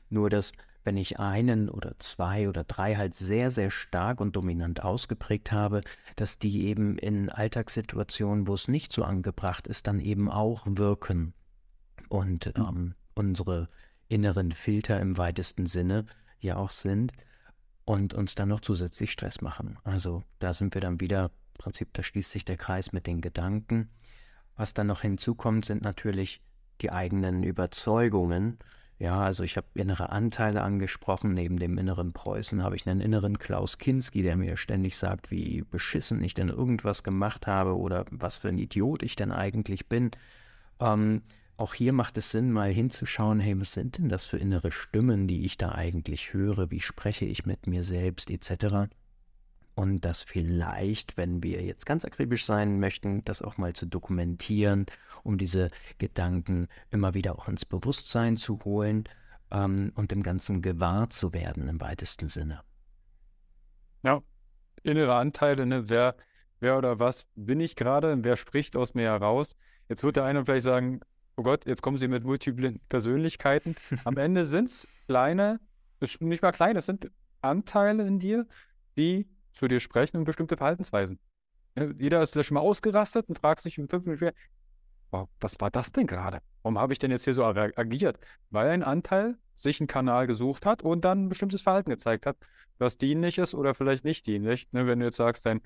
[0.10, 0.54] Nur dass,
[0.86, 5.82] wenn ich einen oder zwei oder drei halt sehr, sehr stark und dominant ausgeprägt habe,
[6.15, 11.34] dass die eben in Alltagssituationen, wo es nicht so angebracht ist, dann eben auch wirken.
[12.08, 13.68] Und ähm, unsere
[14.08, 16.06] inneren Filter im weitesten Sinne
[16.39, 17.12] ja auch sind
[17.89, 19.80] und uns dann noch zusätzlich Stress machen.
[19.84, 23.19] Also da sind wir dann wieder, im Prinzip, da schließt sich der Kreis mit den
[23.19, 23.89] Gedanken.
[24.56, 26.39] Was dann noch hinzukommt, sind natürlich
[26.82, 28.60] die eigenen Überzeugungen.
[28.99, 31.34] Ja, also ich habe innere Anteile angesprochen.
[31.34, 35.63] Neben dem inneren Preußen habe ich einen inneren Klaus Kinski, der mir ständig sagt, wie
[35.63, 40.12] beschissen ich denn irgendwas gemacht habe oder was für ein Idiot ich denn eigentlich bin.
[40.80, 41.23] Ähm,
[41.60, 45.28] auch hier macht es Sinn, mal hinzuschauen, hey, was sind denn das für innere Stimmen,
[45.28, 46.72] die ich da eigentlich höre?
[46.72, 48.89] Wie spreche ich mit mir selbst etc.
[49.76, 54.86] Und das vielleicht, wenn wir jetzt ganz akribisch sein möchten, das auch mal zu dokumentieren,
[55.24, 59.04] um diese Gedanken immer wieder auch ins Bewusstsein zu holen
[59.52, 62.62] ähm, und dem Ganzen gewahr zu werden im weitesten Sinne.
[64.04, 64.22] Ja,
[64.84, 65.89] innere Anteile, ne?
[65.89, 66.15] wer,
[66.62, 69.58] wer oder was bin ich gerade, wer spricht aus mir heraus?
[69.89, 71.02] Jetzt wird der eine vielleicht sagen,
[71.39, 73.75] oh Gott, jetzt kommen sie mit multiplen Persönlichkeiten.
[74.04, 75.62] Am Ende sind es kleine,
[76.19, 77.10] nicht mal kleine, es sind
[77.41, 78.45] Anteile in dir,
[78.97, 81.17] die zu dir sprechen und bestimmte Verhaltensweisen.
[81.97, 84.32] Jeder ist vielleicht schon mal ausgerastet und fragt sich in fünf Minuten,
[85.12, 86.41] wow, was war das denn gerade?
[86.62, 88.19] Warum habe ich denn jetzt hier so agiert?
[88.49, 92.36] Weil ein Anteil sich einen Kanal gesucht hat und dann ein bestimmtes Verhalten gezeigt hat,
[92.80, 94.67] was dienlich ist oder vielleicht nicht dienlich.
[94.73, 95.62] Ne, wenn du jetzt sagst, dein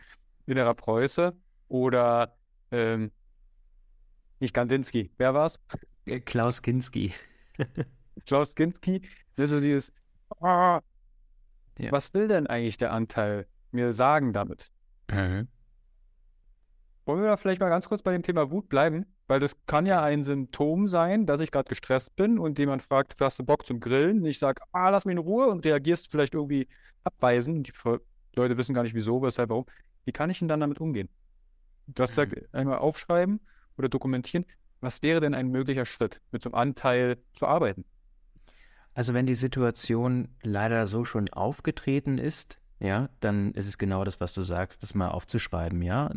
[0.46, 1.36] innerer Preuße
[1.68, 2.36] oder
[2.70, 3.12] ähm,
[4.44, 5.10] nicht Kandinsky.
[5.18, 5.60] Wer war's?
[6.06, 7.14] Äh, Klaus Kinski.
[8.28, 9.02] Klaus Kinski.
[9.36, 9.92] Das ist so dieses,
[10.40, 10.80] oh,
[11.80, 11.92] ja.
[11.92, 14.70] was will denn eigentlich der Anteil mir sagen damit?
[15.10, 15.48] Mhm.
[17.06, 19.06] Wollen wir da vielleicht mal ganz kurz bei dem Thema Wut bleiben?
[19.28, 23.16] Weil das kann ja ein Symptom sein, dass ich gerade gestresst bin und jemand fragt,
[23.20, 24.20] hast du Bock zum Grillen?
[24.20, 26.68] Und ich sage, ah, lass mich in Ruhe und reagierst vielleicht irgendwie
[27.04, 27.70] abweisend.
[27.70, 28.00] Die
[28.36, 29.66] Leute wissen gar nicht wieso, weshalb, warum.
[30.06, 31.10] Wie kann ich denn dann damit umgehen?
[31.88, 32.48] Du hast gesagt, mhm.
[32.52, 33.40] einmal aufschreiben
[33.78, 34.46] oder dokumentieren.
[34.82, 37.86] Was wäre denn ein möglicher Schritt, mit so einem Anteil zu arbeiten?
[38.94, 44.20] Also wenn die Situation leider so schon aufgetreten ist, ja, dann ist es genau das,
[44.20, 46.12] was du sagst, das mal aufzuschreiben, ja.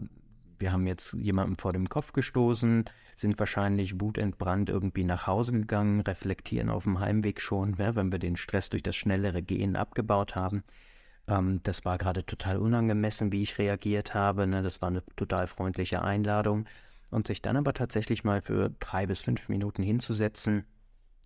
[0.59, 6.01] wir haben jetzt jemanden vor dem Kopf gestoßen, sind wahrscheinlich wutentbrannt irgendwie nach Hause gegangen,
[6.01, 10.35] reflektieren auf dem Heimweg schon, ja, wenn wir den Stress durch das schnellere Gehen abgebaut
[10.35, 10.65] haben.
[11.29, 14.47] Ähm, das war gerade total unangemessen, wie ich reagiert habe.
[14.47, 14.63] Ne?
[14.63, 16.67] Das war eine total freundliche Einladung.
[17.17, 20.67] Und sich dann aber tatsächlich mal für drei bis fünf Minuten hinzusetzen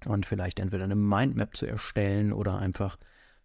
[0.05, 2.97] und vielleicht entweder eine Mindmap zu erstellen oder einfach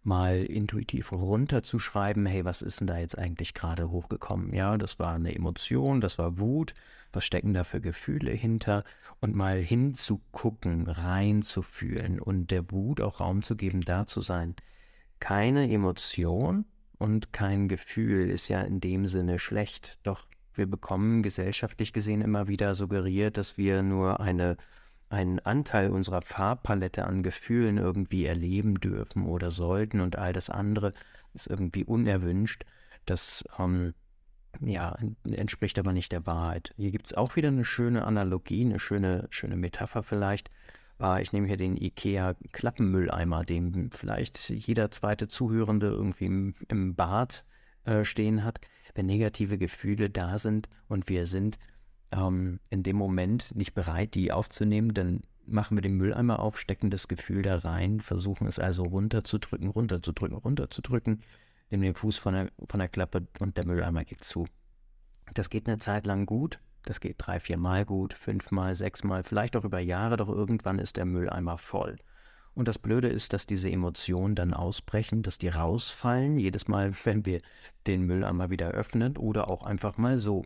[0.04, 4.54] mal intuitiv runterzuschreiben, hey, was ist denn da jetzt eigentlich gerade hochgekommen?
[4.54, 6.76] Ja, das war eine Emotion, das war Wut,
[7.12, 8.84] was stecken da für Gefühle hinter
[9.22, 14.56] und mal hinzugucken, reinzufühlen und der Wut auch Raum zu geben, da zu sein.
[15.20, 16.66] Keine Emotion
[17.00, 22.48] und kein Gefühl ist ja in dem Sinne schlecht, doch wir bekommen gesellschaftlich gesehen immer
[22.48, 24.58] wieder suggeriert, dass wir nur eine
[25.10, 30.94] einen Anteil unserer Farbpalette an Gefühlen irgendwie erleben dürfen oder sollten und all das andere
[31.34, 32.66] ist irgendwie unerwünscht.
[33.06, 33.94] Das ähm,
[34.62, 36.74] ja, entspricht aber nicht der Wahrheit.
[36.78, 40.50] Hier gibt es auch wieder eine schöne Analogie, eine schöne, schöne Metapher vielleicht.
[41.00, 47.44] Äh, ich nehme hier den IKEA-Klappenmülleimer, den vielleicht jeder zweite Zuhörende irgendwie im, im Bad
[47.86, 48.60] äh, stehen hat.
[48.94, 51.58] Wenn negative Gefühle da sind und wir sind
[52.12, 56.90] ähm, in dem Moment nicht bereit, die aufzunehmen, dann machen wir den Mülleimer auf, stecken
[56.90, 61.22] das Gefühl da rein, versuchen es also runterzudrücken, runterzudrücken, runterzudrücken,
[61.70, 64.48] nehmen den Fuß von der, von der Klappe und der Mülleimer geht zu.
[65.34, 69.56] Das geht eine Zeit lang gut, das geht drei, vier Mal gut, fünfmal, sechsmal, vielleicht
[69.56, 71.98] auch über Jahre, doch irgendwann ist der Mülleimer voll.
[72.56, 77.26] Und das Blöde ist, dass diese Emotionen dann ausbrechen, dass die rausfallen, jedes Mal, wenn
[77.26, 77.42] wir
[77.86, 80.44] den Mülleimer wieder öffnen oder auch einfach mal so.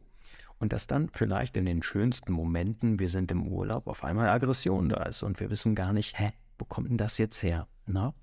[0.58, 4.90] Und dass dann vielleicht in den schönsten Momenten, wir sind im Urlaub, auf einmal Aggression
[4.90, 7.68] da ist und wir wissen gar nicht, hä, wo kommt denn das jetzt her?
[7.86, 8.14] Na?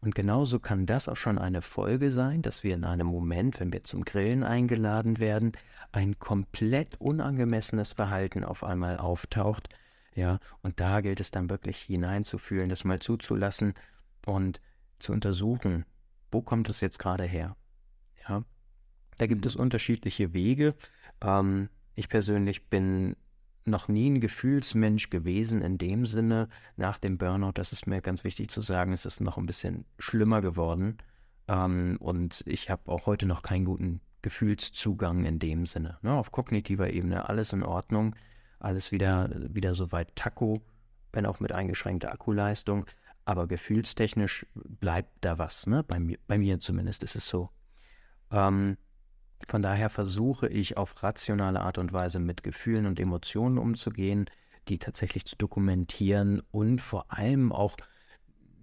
[0.00, 3.72] Und genauso kann das auch schon eine Folge sein, dass wir in einem Moment, wenn
[3.72, 5.52] wir zum Grillen eingeladen werden,
[5.92, 9.68] ein komplett unangemessenes Verhalten auf einmal auftaucht.
[10.14, 13.74] Ja, und da gilt es dann wirklich hineinzufühlen, das mal zuzulassen
[14.26, 14.60] und
[14.98, 15.84] zu untersuchen,
[16.30, 17.56] wo kommt es jetzt gerade her?
[18.28, 18.44] Ja,
[19.18, 20.74] da gibt es unterschiedliche Wege.
[21.20, 23.16] Ähm, ich persönlich bin
[23.64, 26.48] noch nie ein Gefühlsmensch gewesen in dem Sinne.
[26.76, 29.84] Nach dem Burnout, das ist mir ganz wichtig zu sagen, ist es noch ein bisschen
[29.98, 30.98] schlimmer geworden.
[31.48, 35.98] Ähm, und ich habe auch heute noch keinen guten Gefühlszugang in dem Sinne.
[36.02, 38.16] Ne, auf kognitiver Ebene alles in Ordnung,
[38.64, 40.62] alles wieder, wieder soweit Taco,
[41.12, 42.86] wenn auch mit eingeschränkter Akkuleistung.
[43.24, 45.82] Aber gefühlstechnisch bleibt da was, ne?
[45.82, 47.50] Bei mir, bei mir zumindest ist es so.
[48.30, 48.76] Ähm,
[49.48, 54.26] von daher versuche ich auf rationale Art und Weise mit Gefühlen und Emotionen umzugehen,
[54.68, 57.76] die tatsächlich zu dokumentieren und vor allem auch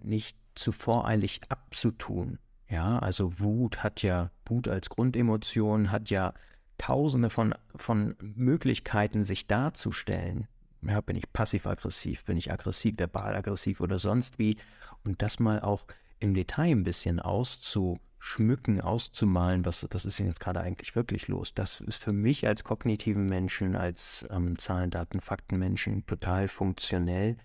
[0.02, 2.38] nicht zu voreilig abzutun.
[2.68, 6.34] Ja, also Wut hat ja, Wut als Grundemotion hat ja
[6.82, 10.48] tausende von, von Möglichkeiten, sich darzustellen.
[10.82, 14.56] Ja, bin ich passiv-aggressiv, bin ich aggressiv, verbal-aggressiv oder sonst wie.
[15.04, 15.84] Und das mal auch
[16.18, 21.28] im Detail ein bisschen auszu, schmücken, auszumalen, was, was ist denn jetzt gerade eigentlich wirklich
[21.28, 21.54] los.
[21.54, 27.36] Das ist für mich als kognitiven Menschen, als ähm, Zahlen, Daten, Fakten Menschen total funktionell.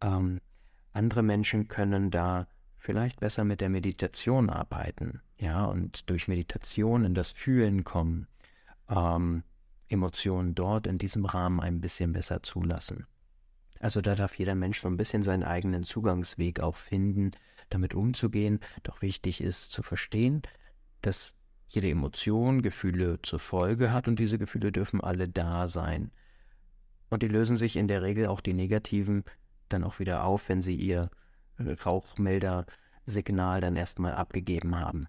[0.00, 0.40] Ähm,
[0.94, 2.46] andere Menschen können da
[2.78, 8.26] vielleicht besser mit der Meditation arbeiten, ja, und durch Meditation in das Fühlen kommen,
[8.88, 9.42] ähm,
[9.88, 13.06] Emotionen dort in diesem Rahmen ein bisschen besser zulassen.
[13.78, 17.32] Also da darf jeder Mensch so ein bisschen seinen eigenen Zugangsweg auch finden,
[17.68, 18.60] damit umzugehen.
[18.84, 20.42] Doch wichtig ist zu verstehen,
[21.00, 21.34] dass
[21.68, 26.12] jede Emotion Gefühle zur Folge hat und diese Gefühle dürfen alle da sein.
[27.10, 29.24] Und die lösen sich in der Regel auch die negativen
[29.68, 31.10] dann auch wieder auf, wenn sie ihr
[31.58, 35.08] Rauchmelder-Signal dann erstmal abgegeben haben.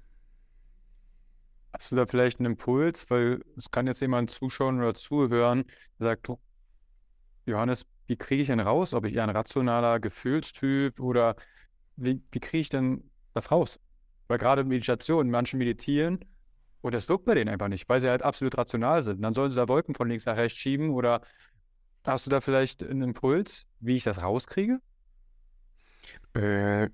[1.74, 3.10] Hast du da vielleicht einen Impuls?
[3.10, 5.66] Weil es kann jetzt jemand zuschauen oder zuhören,
[6.00, 6.28] der sagt,
[7.46, 11.36] Johannes, wie kriege ich denn raus, ob ich eher ein rationaler Gefühlstyp oder
[11.96, 13.80] wie, wie kriege ich denn das raus?
[14.28, 16.20] Weil gerade Meditation, manche meditieren
[16.82, 19.22] und das wirkt bei denen einfach nicht, weil sie halt absolut rational sind.
[19.22, 21.22] Dann sollen sie da Wolken von links nach rechts schieben oder
[22.04, 24.80] hast du da vielleicht einen Impuls, wie ich das rauskriege?
[26.34, 26.90] Äh,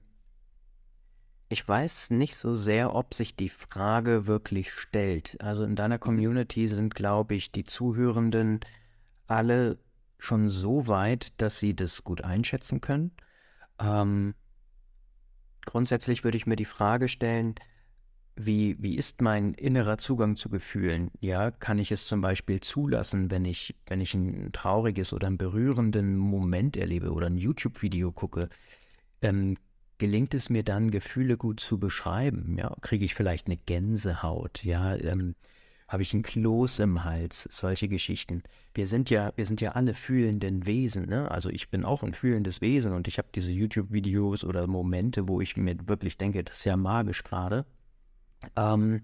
[1.50, 5.36] ich weiß nicht so sehr, ob sich die Frage wirklich stellt.
[5.42, 5.98] Also in deiner.
[5.98, 8.60] Community sind, glaube ich, die Zuhörenden
[9.26, 9.80] alle
[10.20, 13.12] schon so weit, dass sie das gut einschätzen können.
[13.80, 14.36] Ähm,
[15.66, 17.56] grundsätzlich würde ich mir die Frage stellen,
[18.36, 21.10] wie, wie ist mein innerer Zugang zu Gefühlen?
[21.20, 25.38] Ja, kann ich es zum Beispiel zulassen, wenn ich, wenn ich ein trauriges oder einen
[25.38, 28.50] berührenden Moment erlebe oder ein YouTube-Video gucke?
[29.22, 29.58] Ähm,
[30.00, 32.58] gelingt es mir dann, Gefühle gut zu beschreiben?
[32.58, 34.64] Ja, kriege ich vielleicht eine Gänsehaut?
[34.64, 35.36] Ja, ähm,
[35.88, 37.48] Habe ich ein Kloß im Hals?
[37.52, 38.44] Solche Geschichten.
[38.74, 41.30] Wir sind ja, wir sind ja alle fühlenden Wesen, ne?
[41.30, 45.42] Also ich bin auch ein fühlendes Wesen und ich habe diese YouTube-Videos oder Momente, wo
[45.42, 47.66] ich mir wirklich denke, das ist ja magisch gerade.
[48.56, 49.02] Ähm,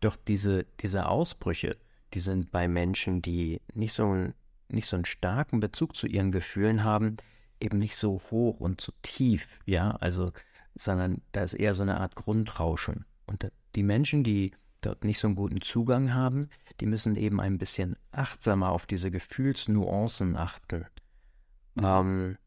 [0.00, 1.76] doch diese, diese Ausbrüche,
[2.14, 4.28] die sind bei Menschen, die nicht so,
[4.68, 7.16] nicht so einen starken Bezug zu ihren Gefühlen haben,
[7.62, 10.32] eben nicht so hoch und so tief, ja, also,
[10.74, 13.04] sondern da ist eher so eine Art Grundrauschen.
[13.26, 16.48] Und die Menschen, die dort nicht so einen guten Zugang haben,
[16.80, 20.86] die müssen eben ein bisschen achtsamer auf diese Gefühlsnuancen achten.
[21.74, 21.84] Mhm.
[21.84, 22.38] Ähm,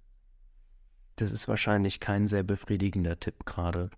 [1.15, 3.89] das ist wahrscheinlich kein sehr befriedigender Tipp gerade.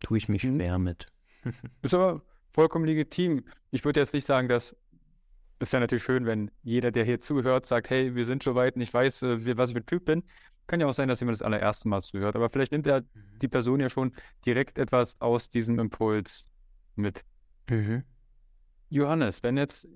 [0.00, 0.60] Tue ich mich mhm.
[0.60, 1.06] schwer mit.
[1.82, 3.44] ist aber vollkommen legitim.
[3.70, 4.76] Ich würde jetzt nicht sagen, dass
[5.58, 8.76] ist ja natürlich schön, wenn jeder, der hier zuhört, sagt, hey, wir sind schon weit
[8.76, 10.22] und ich weiß, äh, was ich für ein Typ bin.
[10.66, 13.38] Kann ja auch sein, dass jemand das allererste Mal zuhört, aber vielleicht nimmt ja mhm.
[13.40, 14.12] die Person ja schon
[14.44, 16.44] direkt etwas aus diesem Impuls
[16.96, 17.24] mit.
[17.70, 18.02] Mhm.
[18.88, 19.88] Johannes, wenn jetzt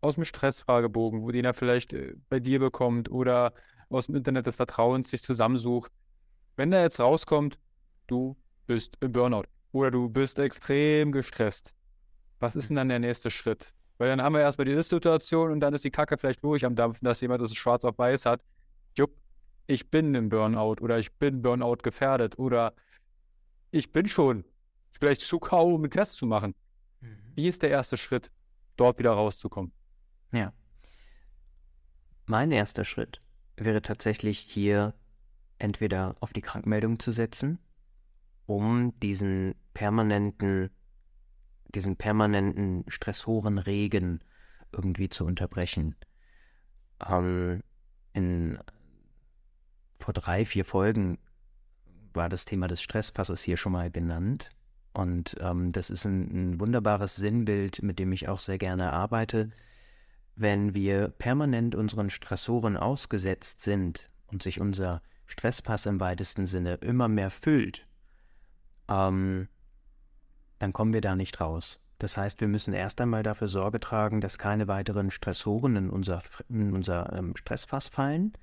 [0.00, 3.54] aus dem Stressfragebogen, wo den er vielleicht äh, bei dir bekommt oder
[3.88, 5.92] aus dem Internet des Vertrauens sich zusammensucht,
[6.56, 7.58] wenn da jetzt rauskommt,
[8.06, 11.74] du bist im Burnout oder du bist extrem gestresst,
[12.38, 13.72] was ist denn dann der nächste Schritt?
[13.98, 16.74] Weil dann haben wir erstmal die Ist-Situation und dann ist die Kacke vielleicht durch am
[16.74, 18.42] Dampfen, dass jemand das schwarz auf weiß hat.
[18.94, 19.16] Jupp,
[19.66, 22.74] ich bin im Burnout oder ich bin Burnout gefährdet oder
[23.70, 24.44] ich bin schon
[24.92, 26.54] vielleicht zu kaum, um einen Test zu machen.
[27.00, 27.16] Mhm.
[27.34, 28.30] Wie ist der erste Schritt,
[28.76, 29.72] dort wieder rauszukommen?
[30.32, 30.52] Ja.
[32.26, 33.20] Mein erster Schritt
[33.56, 34.94] wäre tatsächlich hier
[35.58, 37.58] entweder auf die Krankmeldung zu setzen,
[38.46, 40.70] um diesen permanenten,
[41.76, 44.20] diesen permanenten stressoren Regen
[44.72, 45.94] irgendwie zu unterbrechen.
[47.06, 47.62] Ähm,
[48.12, 48.58] in,
[50.00, 51.18] vor drei, vier Folgen
[52.14, 54.50] war das Thema des Stresspasses hier schon mal genannt.
[54.92, 59.50] Und ähm, das ist ein, ein wunderbares Sinnbild, mit dem ich auch sehr gerne arbeite.
[60.34, 67.08] Wenn wir permanent unseren Stressoren ausgesetzt sind und sich unser Stresspass im weitesten Sinne immer
[67.08, 67.86] mehr füllt,
[68.88, 69.48] ähm,
[70.58, 71.80] dann kommen wir da nicht raus.
[71.98, 76.22] Das heißt, wir müssen erst einmal dafür Sorge tragen, dass keine weiteren Stressoren in unser,
[76.48, 78.34] in unser ähm, Stressfass fallen,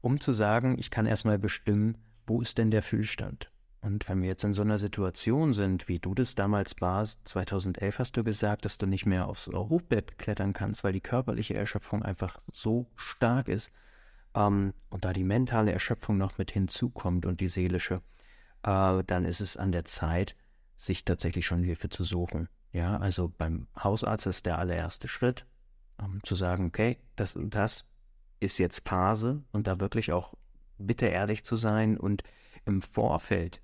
[0.00, 3.50] um zu sagen, ich kann erstmal bestimmen, wo ist denn der Füllstand.
[3.82, 7.98] Und wenn wir jetzt in so einer Situation sind, wie du das damals warst, 2011
[7.98, 12.02] hast du gesagt, dass du nicht mehr aufs Hochbett klettern kannst, weil die körperliche Erschöpfung
[12.02, 13.70] einfach so stark ist
[14.34, 18.00] ähm, und da die mentale Erschöpfung noch mit hinzukommt und die seelische,
[18.62, 20.34] äh, dann ist es an der Zeit,
[20.76, 22.48] sich tatsächlich schon Hilfe zu suchen.
[22.72, 25.46] Ja, also beim Hausarzt ist der allererste Schritt,
[26.00, 27.84] ähm, zu sagen, okay, das und das
[28.40, 30.34] ist jetzt Phase und da wirklich auch
[30.78, 32.22] bitte ehrlich zu sein und
[32.64, 33.60] im Vorfeld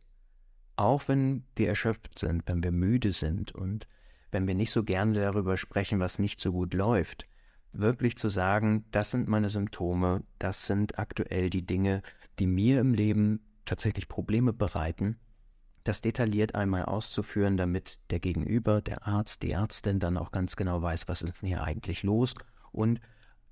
[0.80, 3.86] auch wenn wir erschöpft sind, wenn wir müde sind und
[4.30, 7.26] wenn wir nicht so gerne darüber sprechen, was nicht so gut läuft,
[7.72, 12.00] wirklich zu sagen, das sind meine Symptome, das sind aktuell die Dinge,
[12.38, 15.18] die mir im Leben tatsächlich Probleme bereiten,
[15.84, 20.82] das detailliert einmal auszuführen, damit der Gegenüber, der Arzt, die Ärztin dann auch ganz genau
[20.82, 22.34] weiß, was ist denn hier eigentlich los
[22.72, 23.00] und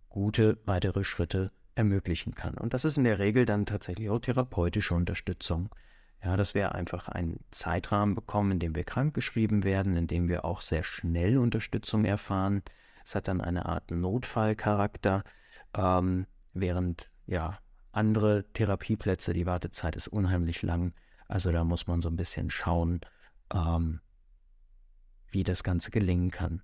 [0.09, 2.55] gute weitere Schritte ermöglichen kann.
[2.55, 5.71] Und das ist in der Regel dann tatsächlich auch therapeutische Unterstützung.
[6.23, 10.45] Ja, dass wir einfach einen Zeitrahmen bekommen, in dem wir krankgeschrieben werden, in dem wir
[10.45, 12.63] auch sehr schnell Unterstützung erfahren.
[13.05, 15.23] Es hat dann eine Art Notfallcharakter,
[15.75, 17.59] ähm, während ja
[17.93, 20.93] andere Therapieplätze, die Wartezeit ist unheimlich lang.
[21.29, 23.01] Also da muss man so ein bisschen schauen,
[23.53, 24.01] ähm,
[25.31, 26.63] wie das Ganze gelingen kann.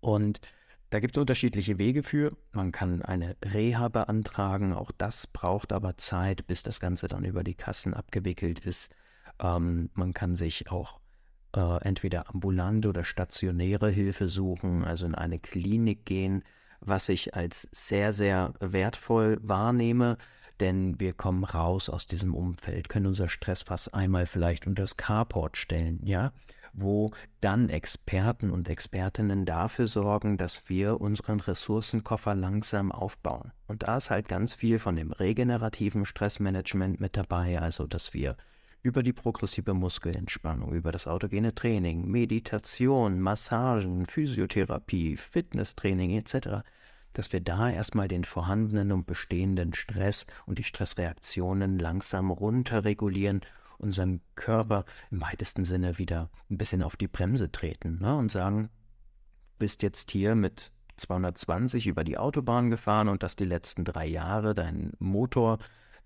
[0.00, 0.40] Und
[0.90, 2.36] da gibt es unterschiedliche Wege für.
[2.52, 7.42] Man kann eine Reha beantragen, auch das braucht aber Zeit, bis das Ganze dann über
[7.42, 8.94] die Kassen abgewickelt ist.
[9.40, 11.00] Ähm, man kann sich auch
[11.56, 16.44] äh, entweder ambulante oder stationäre Hilfe suchen, also in eine Klinik gehen,
[16.80, 20.18] was ich als sehr, sehr wertvoll wahrnehme,
[20.60, 25.56] denn wir kommen raus aus diesem Umfeld, können unser Stressfass einmal vielleicht unter das Carport
[25.56, 26.32] stellen, ja,
[26.74, 33.52] wo dann Experten und Expertinnen dafür sorgen, dass wir unseren Ressourcenkoffer langsam aufbauen.
[33.68, 38.36] Und da ist halt ganz viel von dem regenerativen Stressmanagement mit dabei, also dass wir
[38.82, 46.64] über die progressive Muskelentspannung, über das autogene Training, Meditation, Massagen, Physiotherapie, Fitnesstraining etc.,
[47.14, 53.40] dass wir da erstmal den vorhandenen und bestehenden Stress und die Stressreaktionen langsam runterregulieren
[53.78, 58.16] unserem Körper im weitesten Sinne wieder ein bisschen auf die Bremse treten ne?
[58.16, 58.70] und sagen,
[59.58, 64.54] bist jetzt hier mit 220 über die Autobahn gefahren und das die letzten drei Jahre,
[64.54, 65.58] dein Motor,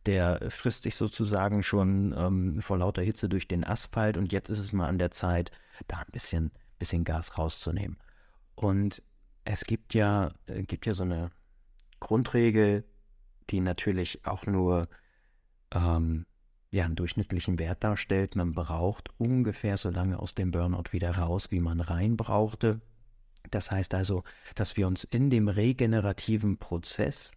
[0.07, 4.59] der frisst sich sozusagen schon ähm, vor lauter Hitze durch den Asphalt und jetzt ist
[4.59, 5.51] es mal an der Zeit,
[5.87, 7.99] da ein bisschen, bisschen Gas rauszunehmen.
[8.55, 9.03] Und
[9.51, 11.31] es gibt ja, äh, gibt ja so eine
[12.01, 12.85] Grundregel,
[13.49, 14.89] die natürlich auch nur
[15.73, 16.27] ähm,
[16.71, 18.37] ja, einen durchschnittlichen Wert darstellt.
[18.37, 22.83] Man braucht ungefähr so lange aus dem Burnout wieder raus, wie man rein brauchte.
[23.51, 24.23] Das heißt also,
[24.55, 27.33] dass wir uns in dem regenerativen Prozess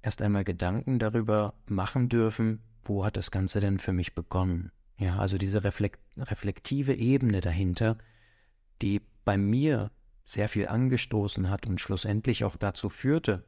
[0.00, 4.72] erst einmal Gedanken darüber machen dürfen, wo hat das Ganze denn für mich begonnen?
[4.96, 7.98] Ja, also diese reflekt reflektive Ebene dahinter,
[8.80, 9.90] die bei mir
[10.26, 13.44] sehr viel angestoßen hat und schlussendlich auch dazu führte,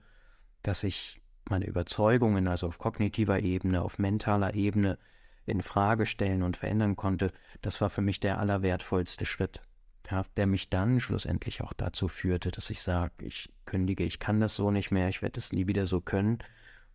[0.62, 1.20] dass ich
[1.50, 4.98] meine Überzeugungen, also auf kognitiver Ebene, auf mentaler Ebene,
[5.44, 9.62] in Frage stellen und verändern konnte, das war für mich der allerwertvollste Schritt,
[10.10, 14.40] ja, der mich dann schlussendlich auch dazu führte, dass ich sage, ich kündige, ich kann
[14.40, 16.38] das so nicht mehr, ich werde es nie wieder so können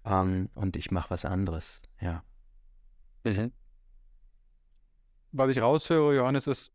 [0.06, 2.24] ähm, und ich mache was anderes, ja.
[3.24, 3.52] Mhm.
[5.32, 6.72] Was ich raushöre, Johannes, ist,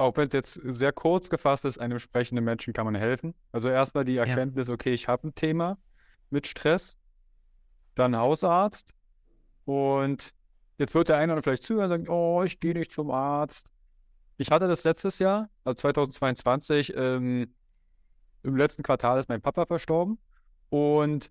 [0.00, 3.34] auch wenn es jetzt sehr kurz gefasst ist, einem sprechenden Menschen kann man helfen.
[3.52, 4.74] Also erstmal die Erkenntnis, ja.
[4.74, 5.78] okay, ich habe ein Thema
[6.30, 6.96] mit Stress,
[7.96, 8.94] dann Hausarzt
[9.66, 10.32] und
[10.78, 13.70] jetzt wird der eine oder vielleicht zuhören und sagen, oh, ich gehe nicht zum Arzt.
[14.38, 17.54] Ich hatte das letztes Jahr, also 2022, ähm,
[18.42, 20.18] im letzten Quartal ist mein Papa verstorben
[20.70, 21.30] und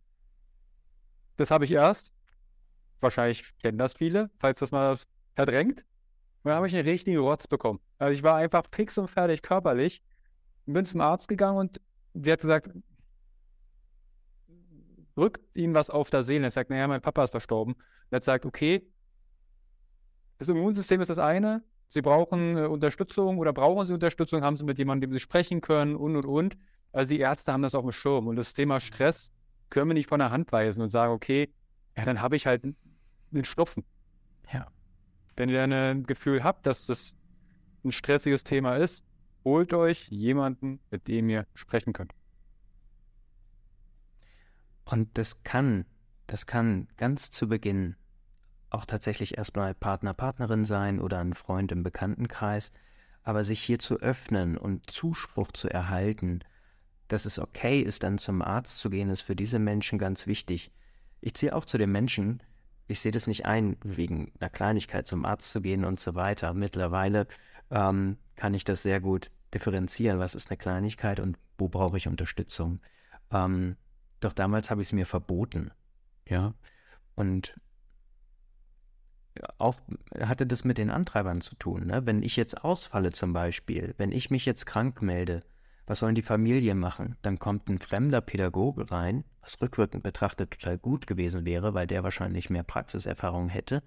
[1.38, 2.14] das habe ich erst,
[3.00, 4.96] wahrscheinlich kennen das viele, falls das mal
[5.36, 5.86] verdrängt,
[6.44, 7.80] und dann habe ich einen richtigen Rotz bekommen.
[7.98, 10.02] Also ich war einfach fix und fertig körperlich.
[10.66, 11.82] Bin zum Arzt gegangen und
[12.14, 12.70] sie hat gesagt,
[15.16, 16.46] drückt ihnen was auf der Seele.
[16.46, 17.74] Er sagt, naja, mein Papa ist verstorben.
[17.74, 18.88] Und er gesagt, okay,
[20.38, 21.64] das Immunsystem ist das eine.
[21.90, 25.60] Sie brauchen äh, Unterstützung oder brauchen Sie Unterstützung, haben Sie mit jemandem, dem Sie sprechen
[25.60, 26.58] können und und und.
[26.94, 28.28] Also die Ärzte haben das auf dem Schirm.
[28.28, 29.32] Und das Thema Stress
[29.70, 31.54] können wir nicht von der Hand weisen und sagen, okay,
[31.98, 33.84] ja, dann habe ich halt einen Schnupfen.
[34.54, 34.68] Ja.
[35.40, 37.16] Wenn ihr ein Gefühl habt, dass das
[37.86, 39.06] ein stressiges Thema ist,
[39.46, 42.14] holt euch jemanden, mit dem ihr sprechen könnt.
[44.84, 45.86] Und das kann,
[46.28, 47.96] das kann ganz zu Beginn
[48.70, 52.74] auch tatsächlich erstmal Partner, Partnerin sein oder ein Freund im Bekanntenkreis,
[53.24, 56.42] aber sich hier zu öffnen und Zuspruch zu erhalten,
[57.08, 60.70] dass es okay ist, dann zum Arzt zu gehen, ist für diese Menschen ganz wichtig.
[61.22, 62.44] Ich ziehe auch zu den Menschen,
[62.90, 66.54] ich sehe das nicht ein, wegen einer Kleinigkeit zum Arzt zu gehen und so weiter.
[66.54, 67.28] Mittlerweile
[67.70, 72.08] ähm, kann ich das sehr gut differenzieren, was ist eine Kleinigkeit und wo brauche ich
[72.08, 72.80] Unterstützung.
[73.32, 73.78] Ähm,
[74.20, 75.72] doch damals habe ich es mir verboten.
[76.28, 76.56] Ja.
[77.16, 77.60] Und
[79.60, 79.76] auch
[80.20, 81.88] hatte das mit den Antreibern zu tun.
[81.88, 82.06] Ne?
[82.08, 85.42] Wenn ich jetzt ausfalle zum Beispiel, wenn ich mich jetzt krank melde,
[85.90, 87.18] was sollen die Familien machen?
[87.24, 92.04] Dann kommt ein fremder Pädagoge rein, was rückwirkend betrachtet total gut gewesen wäre, weil der
[92.04, 93.82] wahrscheinlich mehr Praxiserfahrung hätte.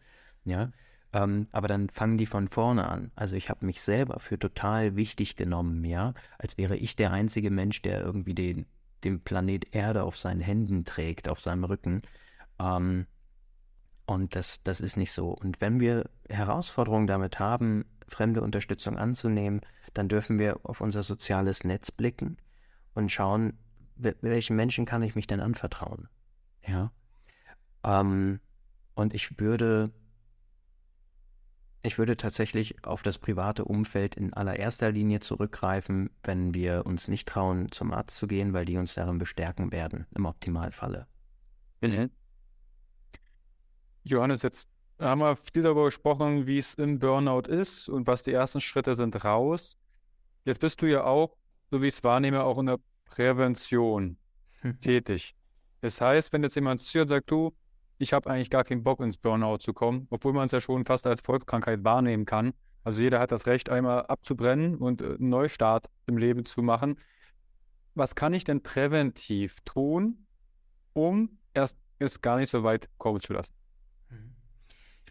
[0.44, 0.72] Ja,
[1.12, 3.12] ähm, aber dann fangen die von vorne an.
[3.14, 7.52] Also ich habe mich selber für total wichtig genommen, ja, als wäre ich der einzige
[7.52, 8.66] Mensch, der irgendwie den,
[9.04, 12.02] den Planet Erde auf seinen Händen trägt, auf seinem Rücken.
[12.58, 13.06] Ähm,
[14.06, 15.28] und das, das ist nicht so.
[15.28, 19.60] Und wenn wir Herausforderungen damit haben, fremde Unterstützung anzunehmen,
[19.94, 22.38] dann dürfen wir auf unser soziales Netz blicken
[22.94, 23.58] und schauen,
[23.96, 26.08] welchen Menschen kann ich mich denn anvertrauen?
[26.66, 26.92] Ja.
[27.84, 28.40] Ähm,
[28.94, 29.92] und ich würde,
[31.82, 37.28] ich würde tatsächlich auf das private Umfeld in allererster Linie zurückgreifen, wenn wir uns nicht
[37.28, 41.06] trauen, zum Arzt zu gehen, weil die uns darin bestärken werden, im Optimalfalle.
[41.80, 42.10] Mhm.
[44.04, 44.68] Johannes, jetzt
[45.02, 48.94] haben wir viel darüber gesprochen, wie es im Burnout ist und was die ersten Schritte
[48.94, 49.76] sind raus.
[50.44, 51.36] Jetzt bist du ja auch,
[51.70, 54.16] so wie ich es wahrnehme, auch in der Prävention
[54.60, 54.80] hm.
[54.80, 55.34] tätig.
[55.80, 57.52] Das heißt, wenn jetzt jemand zu dir sagt, du,
[57.98, 60.84] ich habe eigentlich gar keinen Bock ins Burnout zu kommen, obwohl man es ja schon
[60.84, 62.52] fast als Volkskrankheit wahrnehmen kann.
[62.84, 66.98] Also jeder hat das Recht, einmal abzubrennen und äh, einen Neustart im Leben zu machen.
[67.94, 70.26] Was kann ich denn präventiv tun,
[70.94, 73.54] um erst es gar nicht so weit kommen zu lassen?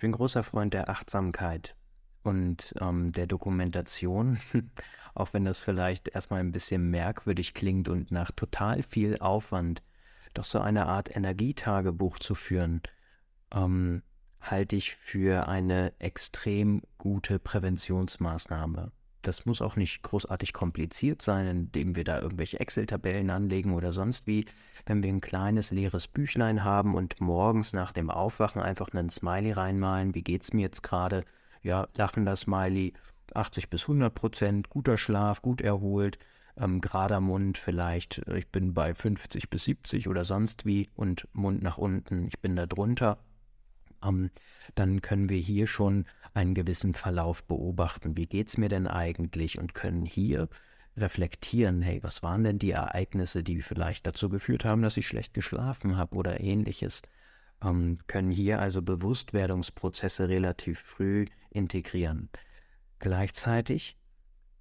[0.01, 1.75] Ich bin großer Freund der Achtsamkeit
[2.23, 4.39] und ähm, der Dokumentation,
[5.13, 9.83] auch wenn das vielleicht erstmal ein bisschen merkwürdig klingt und nach total viel Aufwand,
[10.33, 12.81] doch so eine Art Energietagebuch zu führen,
[13.53, 14.01] ähm,
[14.39, 18.91] halte ich für eine extrem gute Präventionsmaßnahme.
[19.21, 24.25] Das muss auch nicht großartig kompliziert sein, indem wir da irgendwelche Excel-Tabellen anlegen oder sonst
[24.25, 24.45] wie.
[24.85, 29.51] Wenn wir ein kleines leeres Büchlein haben und morgens nach dem Aufwachen einfach einen Smiley
[29.51, 31.23] reinmalen, wie geht's mir jetzt gerade?
[31.61, 32.93] Ja, lachender Smiley,
[33.33, 36.17] 80 bis 100 Prozent, guter Schlaf, gut erholt,
[36.57, 41.61] ähm, gerader Mund vielleicht, ich bin bei 50 bis 70 oder sonst wie und Mund
[41.61, 43.19] nach unten, ich bin da drunter
[44.75, 48.17] dann können wir hier schon einen gewissen Verlauf beobachten.
[48.17, 49.59] Wie geht es mir denn eigentlich?
[49.59, 50.49] Und können hier
[50.97, 55.33] reflektieren, hey, was waren denn die Ereignisse, die vielleicht dazu geführt haben, dass ich schlecht
[55.33, 57.01] geschlafen habe oder ähnliches,
[57.63, 62.29] ähm, können hier also Bewusstwerdungsprozesse relativ früh integrieren.
[62.99, 63.97] Gleichzeitig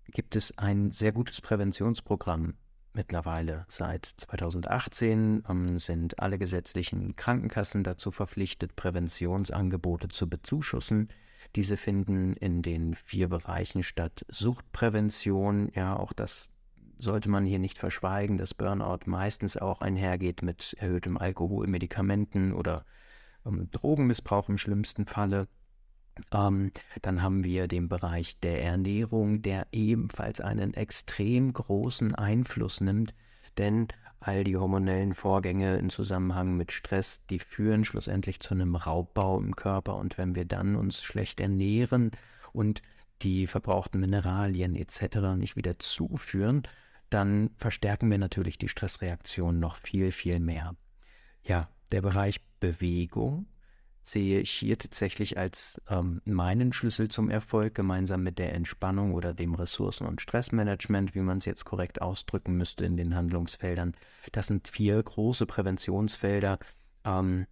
[0.07, 2.55] gibt es ein sehr gutes Präventionsprogramm
[2.93, 3.65] mittlerweile.
[3.69, 11.09] Seit 2018 ähm, sind alle gesetzlichen Krankenkassen dazu verpflichtet, Präventionsangebote zu bezuschussen.
[11.57, 14.25] Diese finden in den vier Bereichen statt.
[14.29, 16.51] Suchtprävention, ja, auch das
[16.99, 22.85] sollte man hier nicht verschweigen, dass Burnout meistens auch einhergeht mit erhöhtem Alkohol, Medikamenten oder
[23.47, 25.49] ähm, Drogenmissbrauch im schlimmsten Falle.
[26.33, 33.15] Ähm, dann haben wir den Bereich der Ernährung, der ebenfalls einen extrem großen Einfluss nimmt,
[33.59, 33.89] denn
[34.21, 39.57] all die hormonellen Vorgänge in Zusammenhang mit Stress, die führen schlussendlich zu einem Raubbau im
[39.57, 42.11] Körper und wenn wir dann uns schlecht ernähren
[42.53, 42.83] und
[43.23, 45.37] die verbrauchten Mineralien etc.
[45.37, 46.63] nicht wieder zuführen,
[47.09, 50.75] dann verstärken wir natürlich die Stressreaktion noch viel, viel mehr.
[51.43, 53.47] Ja, der Bereich Bewegung
[54.03, 59.35] sehe ich hier tatsächlich als ähm, meinen Schlüssel zum Erfolg, gemeinsam mit der Entspannung oder
[59.35, 63.95] dem Ressourcen- und Stressmanagement, wie man es jetzt korrekt ausdrücken müsste in den Handlungsfeldern.
[64.33, 66.59] Das sind vier große Präventionsfelder,
[67.05, 67.47] ähm,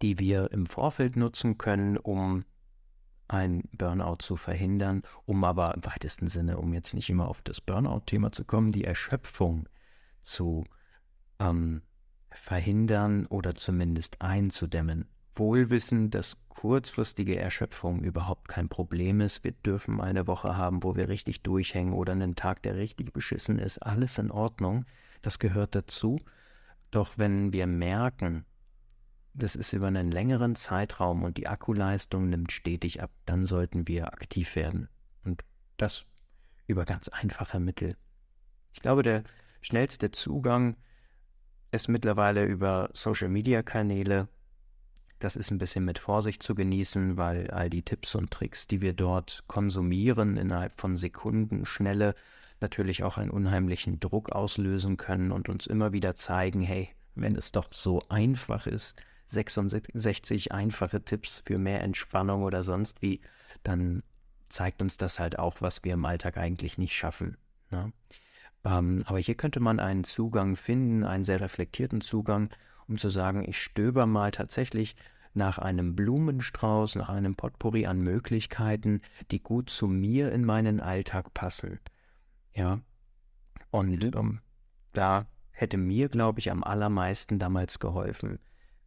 [0.00, 2.44] die wir im Vorfeld nutzen können, um
[3.28, 7.60] ein Burnout zu verhindern, um aber im weitesten Sinne, um jetzt nicht immer auf das
[7.60, 9.68] Burnout-Thema zu kommen, die Erschöpfung
[10.22, 10.64] zu
[11.38, 11.82] ähm,
[12.30, 19.44] verhindern oder zumindest einzudämmen wohl wissen, dass kurzfristige Erschöpfung überhaupt kein Problem ist.
[19.44, 23.58] Wir dürfen eine Woche haben, wo wir richtig durchhängen oder einen Tag, der richtig beschissen
[23.58, 23.78] ist.
[23.78, 24.84] Alles in Ordnung.
[25.22, 26.18] Das gehört dazu.
[26.90, 28.44] Doch wenn wir merken,
[29.34, 34.12] das ist über einen längeren Zeitraum und die Akkuleistung nimmt stetig ab, dann sollten wir
[34.12, 34.88] aktiv werden.
[35.24, 35.42] Und
[35.76, 36.06] das
[36.66, 37.96] über ganz einfache Mittel.
[38.72, 39.24] Ich glaube, der
[39.60, 40.76] schnellste Zugang
[41.72, 44.28] ist mittlerweile über Social-Media-Kanäle
[45.24, 48.82] das ist ein bisschen mit Vorsicht zu genießen, weil all die Tipps und Tricks, die
[48.82, 52.14] wir dort konsumieren, innerhalb von Sekunden Schnelle,
[52.60, 57.52] natürlich auch einen unheimlichen Druck auslösen können und uns immer wieder zeigen, hey, wenn es
[57.52, 58.96] doch so einfach ist,
[59.28, 63.22] 66 einfache Tipps für mehr Entspannung oder sonst wie,
[63.62, 64.02] dann
[64.50, 67.38] zeigt uns das halt auch, was wir im Alltag eigentlich nicht schaffen.
[67.70, 67.92] Ne?
[68.64, 72.50] Ähm, aber hier könnte man einen Zugang finden, einen sehr reflektierten Zugang,
[72.88, 74.96] um zu sagen, ich stöber mal tatsächlich
[75.34, 81.34] nach einem Blumenstrauß, nach einem Potpourri an Möglichkeiten, die gut zu mir in meinen Alltag
[81.34, 81.80] passen.
[82.52, 82.80] Ja.
[83.70, 84.40] Und um,
[84.92, 88.38] da hätte mir, glaube ich, am allermeisten damals geholfen,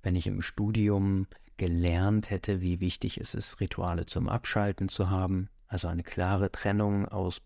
[0.01, 1.27] wenn ich im Studium
[1.57, 7.07] gelernt hätte, wie wichtig es ist, Rituale zum Abschalten zu haben, also eine klare Trennung
[7.07, 7.41] aus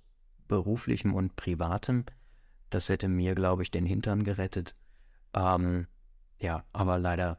[0.48, 2.06] beruflichem und privatem.
[2.70, 4.76] Das hätte mir, glaube ich, den Hintern gerettet.
[5.34, 5.88] Ähm,
[6.40, 7.38] ja, aber leider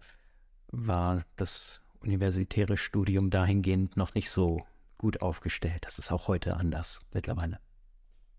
[0.72, 4.66] war das universitäre Studium dahingehend noch nicht so
[4.98, 5.84] gut aufgestellt.
[5.86, 7.60] Das ist auch heute anders mittlerweile.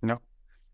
[0.01, 0.19] Ja.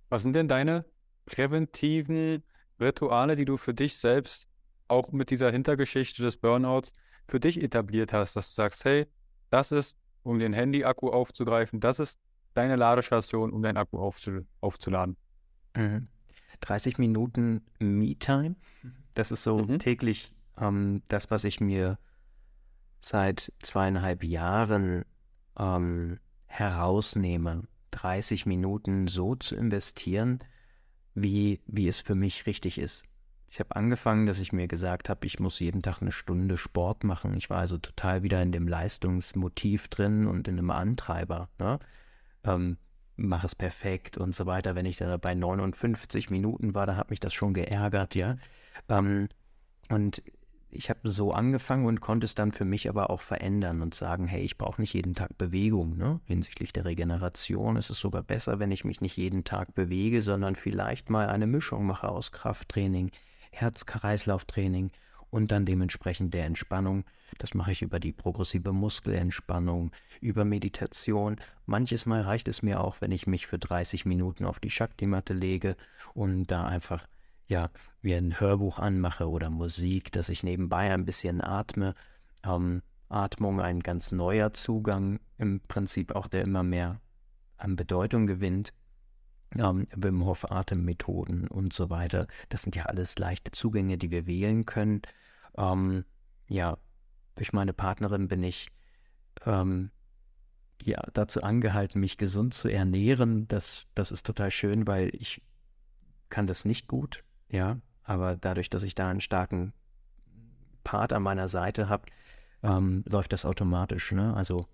[0.09, 0.85] Was sind denn deine
[1.25, 2.43] präventiven
[2.79, 4.47] Rituale, die du für dich selbst
[4.87, 6.93] auch mit dieser Hintergeschichte des Burnouts
[7.27, 9.05] für dich etabliert hast, dass du sagst, hey,
[9.51, 12.19] das ist, um den Handy-Akku aufzugreifen, das ist
[12.53, 15.15] deine Ladestation, um deinen Akku aufzu aufzuladen.
[15.75, 16.07] Mhm.
[16.61, 18.55] 30 Minuten Me-Time,
[19.13, 19.79] das ist so mhm.
[19.79, 21.97] täglich ähm, das, was ich mir
[23.01, 25.05] seit zweieinhalb Jahren
[25.57, 30.39] ähm, herausnehme, 30 Minuten so zu investieren,
[31.15, 33.05] wie, wie es für mich richtig ist.
[33.51, 37.03] Ich habe angefangen, dass ich mir gesagt habe, ich muss jeden Tag eine Stunde Sport
[37.03, 37.35] machen.
[37.35, 41.49] Ich war also total wieder in dem Leistungsmotiv drin und in einem Antreiber.
[41.57, 41.79] Ne?
[42.43, 42.77] Ähm,
[43.15, 44.75] mach es perfekt und so weiter.
[44.75, 48.37] Wenn ich dann bei 59 Minuten war, da hat mich das schon geärgert, ja.
[48.87, 49.29] Ähm,
[49.89, 50.21] und
[50.71, 54.27] ich habe so angefangen und konnte es dann für mich aber auch verändern und sagen,
[54.27, 55.97] hey, ich brauche nicht jeden Tag Bewegung.
[55.97, 56.19] Ne?
[56.25, 60.55] Hinsichtlich der Regeneration ist es sogar besser, wenn ich mich nicht jeden Tag bewege, sondern
[60.55, 63.11] vielleicht mal eine Mischung mache aus Krafttraining,
[63.51, 64.91] Herz-Kreislauf-Training
[65.31, 67.03] und dann dementsprechend der Entspannung.
[67.37, 69.91] Das mache ich über die progressive Muskelentspannung,
[70.21, 71.37] über Meditation.
[71.65, 75.33] Manches Mal reicht es mir auch, wenn ich mich für 30 Minuten auf die Shakti-Matte
[75.33, 75.75] lege
[76.13, 77.07] und da einfach
[77.49, 77.71] ja,
[78.01, 81.95] wie ein Hörbuch anmache oder Musik, dass ich nebenbei ein bisschen atme.
[82.43, 87.01] Ähm, Atmung ein ganz neuer Zugang, im Prinzip auch der immer mehr
[87.57, 88.71] an Bedeutung gewinnt.
[89.57, 92.27] Ähm, Wim Hof Atemmethoden und so weiter.
[92.49, 95.01] Das sind ja alles leichte Zugänge, die wir wählen können.
[95.57, 96.05] Ähm,
[96.47, 96.77] ja,
[97.33, 98.69] durch meine Partnerin bin ich
[99.47, 99.89] ähm,
[100.83, 103.47] ja, dazu angehalten, mich gesund zu ernähren.
[103.47, 105.41] Das, das ist total schön, weil ich
[106.29, 107.77] kann das nicht gut, ja.
[108.03, 109.73] Aber dadurch, dass ich da einen starken
[110.83, 112.05] Part an meiner Seite habe,
[112.63, 114.11] ähm, läuft das automatisch.
[114.11, 114.33] Ne?
[114.35, 114.65] Also,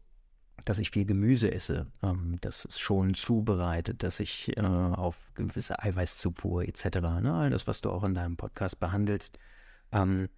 [0.63, 5.79] dass ich viel Gemüse esse, ähm, das ist schon zubereitet, dass ich äh, auf gewisse
[5.79, 7.33] Eiweißzufuhr etc., ne?
[7.33, 9.37] all das, was du auch in deinem Podcast behandelst,
[9.91, 10.29] ähm,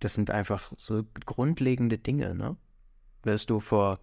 [0.00, 2.34] das sind einfach so grundlegende Dinge.
[2.34, 2.56] Ne?
[3.24, 3.98] Wirst du vor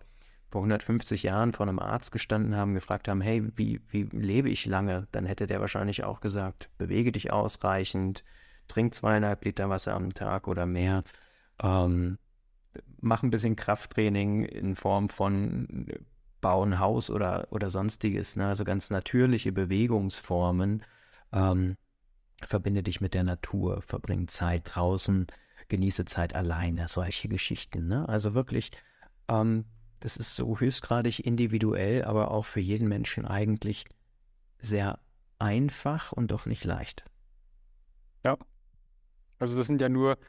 [0.56, 4.66] vor 150 Jahren vor einem Arzt gestanden haben, gefragt haben, hey, wie, wie lebe ich
[4.66, 5.06] lange?
[5.12, 8.24] Dann hätte der wahrscheinlich auch gesagt, bewege dich ausreichend,
[8.70, 11.04] trink zweieinhalb Liter Wasser am Tag oder mehr,
[11.62, 12.18] ähm,
[13.02, 15.88] mach ein bisschen Krafttraining in Form von
[16.40, 18.48] bauen Haus oder, oder sonstiges, ne?
[18.48, 20.84] also ganz natürliche Bewegungsformen.
[21.34, 21.76] Ähm,
[22.42, 25.28] verbinde dich mit der Natur, verbring Zeit draußen,
[25.68, 27.90] genieße Zeit alleine, solche Geschichten.
[27.90, 28.08] Ne?
[28.08, 28.72] Also wirklich
[29.28, 29.66] ähm,
[30.06, 33.86] das ist so höchstgradig individuell, aber auch für jeden Menschen eigentlich
[34.60, 35.00] sehr
[35.40, 37.06] einfach und doch nicht leicht.
[38.24, 38.38] Ja.
[39.40, 40.20] Also das sind ja nur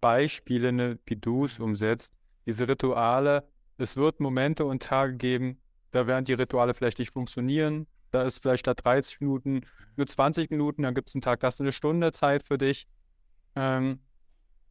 [0.00, 2.14] Beispiele, ne, wie du es umsetzt.
[2.46, 3.48] Diese Rituale,
[3.78, 5.60] es wird Momente und Tage geben,
[5.90, 7.88] da werden die Rituale vielleicht nicht funktionieren.
[8.12, 9.62] Da ist vielleicht statt 30 Minuten
[9.96, 12.58] nur 20 Minuten, dann gibt es einen Tag, da hast du eine Stunde Zeit für
[12.58, 12.86] dich.
[13.56, 13.98] Ähm,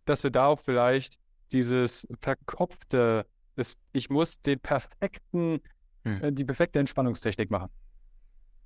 [0.05, 1.19] dass wir da auch vielleicht
[1.51, 3.25] dieses verkopfte
[3.55, 5.61] ist, ich muss den perfekten,
[6.03, 6.23] hm.
[6.23, 7.69] äh, die perfekte Entspannungstechnik machen.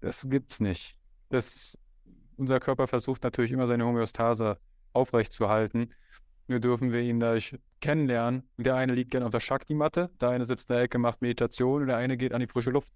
[0.01, 0.95] Das gibt's nicht.
[1.29, 1.77] Das,
[2.37, 4.57] unser Körper versucht natürlich immer seine Homöostase
[4.93, 5.93] aufrechtzuerhalten.
[6.47, 8.49] Nur dürfen wir ihn dadurch kennenlernen.
[8.57, 11.81] Der eine liegt gerne auf der Shakti-Matte, der eine sitzt in der Ecke, macht Meditation
[11.81, 12.91] und der eine geht an die frische Luft.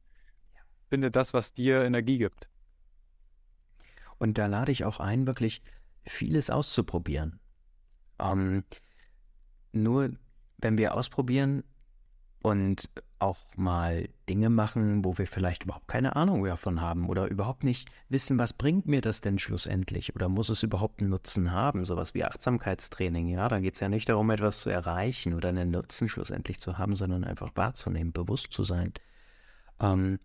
[0.89, 2.49] Finde das, was dir Energie gibt.
[4.17, 5.61] Und da lade ich auch ein, wirklich
[6.05, 7.39] vieles auszuprobieren.
[8.19, 8.63] Ähm,
[9.71, 10.11] nur
[10.57, 11.63] wenn wir ausprobieren,
[12.43, 12.89] und
[13.19, 17.89] auch mal Dinge machen, wo wir vielleicht überhaupt keine Ahnung davon haben oder überhaupt nicht
[18.09, 22.13] wissen, was bringt mir das denn schlussendlich oder muss es überhaupt einen Nutzen haben, sowas
[22.13, 26.09] wie Achtsamkeitstraining, ja, da geht es ja nicht darum, etwas zu erreichen oder einen Nutzen
[26.09, 28.91] schlussendlich zu haben, sondern einfach wahrzunehmen, bewusst zu sein.
[29.79, 30.19] Ähm,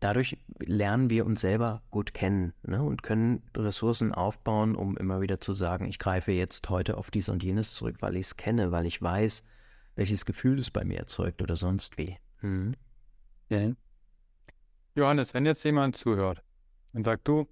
[0.00, 5.38] dadurch lernen wir uns selber gut kennen ne, und können Ressourcen aufbauen, um immer wieder
[5.38, 8.72] zu sagen, ich greife jetzt heute auf dies und jenes zurück, weil ich es kenne,
[8.72, 9.42] weil ich weiß,
[9.94, 12.16] welches Gefühl es bei mir erzeugt oder sonst wie.
[12.38, 12.74] Hm.
[13.48, 13.72] Ja.
[14.94, 16.42] Johannes, wenn jetzt jemand zuhört
[16.92, 17.48] und sagt, du,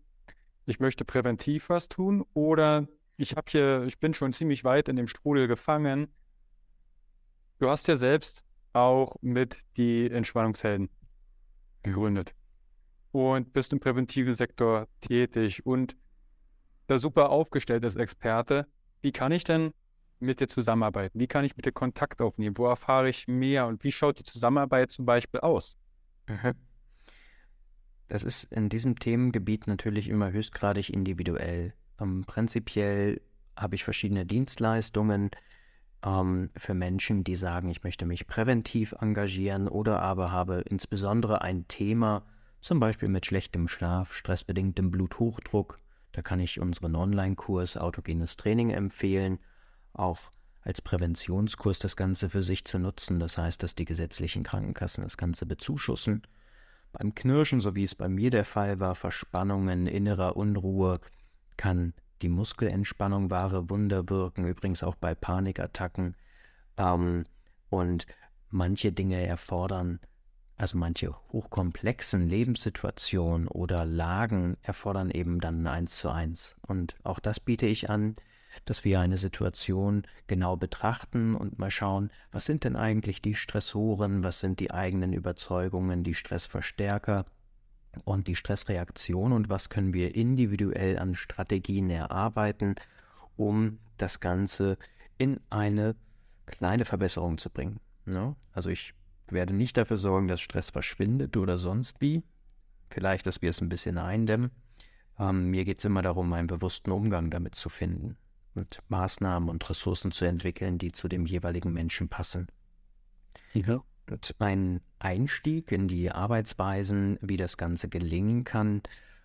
[0.67, 2.87] ich möchte präventiv was tun oder
[3.17, 6.09] ich habe hier, ich bin schon ziemlich weit in dem Strudel gefangen.
[7.59, 10.89] Du hast ja selbst auch mit die Entspannungshelden
[11.83, 12.35] gegründet
[13.13, 15.97] und bist im präventiven Sektor tätig und
[16.87, 18.67] da super aufgestellt als Experte.
[19.01, 19.73] Wie kann ich denn
[20.21, 21.19] mit dir zusammenarbeiten?
[21.19, 22.57] Wie kann ich mit dir Kontakt aufnehmen?
[22.59, 23.67] Wo erfahre ich mehr?
[23.67, 25.77] Und wie schaut die Zusammenarbeit zum Beispiel aus?
[26.29, 26.55] Mhm.
[28.09, 31.75] Das ist in diesem Themengebiet natürlich immer höchstgradig individuell.
[32.01, 33.21] Ähm, prinzipiell
[33.57, 35.31] habe ich verschiedene Dienstleistungen
[36.05, 41.69] ähm, für Menschen, die sagen, ich möchte mich präventiv engagieren oder aber habe insbesondere ein
[41.69, 42.25] Thema,
[42.61, 45.79] zum Beispiel mit schlechtem Schlaf, stressbedingtem Bluthochdruck.
[46.13, 49.39] Da kann ich unseren Online-Kurs Autogenes Training empfehlen
[49.93, 50.31] auch
[50.63, 53.19] als Präventionskurs das Ganze für sich zu nutzen.
[53.19, 56.23] Das heißt, dass die gesetzlichen Krankenkassen das Ganze bezuschussen.
[56.93, 61.01] Beim Knirschen, so wie es bei mir der Fall war, Verspannungen, innerer Unruhe,
[61.57, 66.17] kann die Muskelentspannung wahre Wunder wirken, übrigens auch bei Panikattacken.
[66.77, 67.25] Ähm,
[67.71, 68.07] und
[68.51, 70.01] manche Dinge erfordern,
[70.57, 76.57] also manche hochkomplexen Lebenssituationen oder Lagen erfordern eben dann eins zu eins.
[76.67, 78.17] Und auch das biete ich an
[78.65, 84.23] dass wir eine Situation genau betrachten und mal schauen, was sind denn eigentlich die Stressoren,
[84.23, 87.27] was sind die eigenen Überzeugungen, die Stressverstärker
[88.05, 92.77] und die Stressreaktion und was können wir individuell an Strategien erarbeiten,
[93.37, 94.79] um das Ganze
[95.19, 95.95] in eine
[96.47, 97.81] kleine Verbesserung zu bringen.
[98.05, 98.35] Ne?
[98.53, 98.95] Also ich
[99.29, 102.23] werde nicht dafür sorgen, dass Stress verschwindet oder sonst wie.
[102.91, 104.51] Vielleicht, dass wir es ein bisschen eindämmen.
[105.19, 108.17] Ähm, mir geht es immer darum, einen bewussten Umgang damit zu finden
[108.55, 112.49] und Maßnahmen und Ressourcen zu entwickeln, die zu dem jeweiligen Menschen passen.
[113.53, 113.83] Ja.
[114.09, 118.83] Und mein Einstieg in die Arbeitsweisen, wie das Ganze gelingen kann,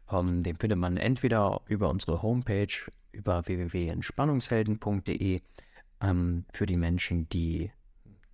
[0.08, 2.68] um, ähm, den findet man entweder über unsere Homepage,
[3.12, 5.42] über www.entspannungshelden.de,
[6.02, 7.72] ähm, für die Menschen, die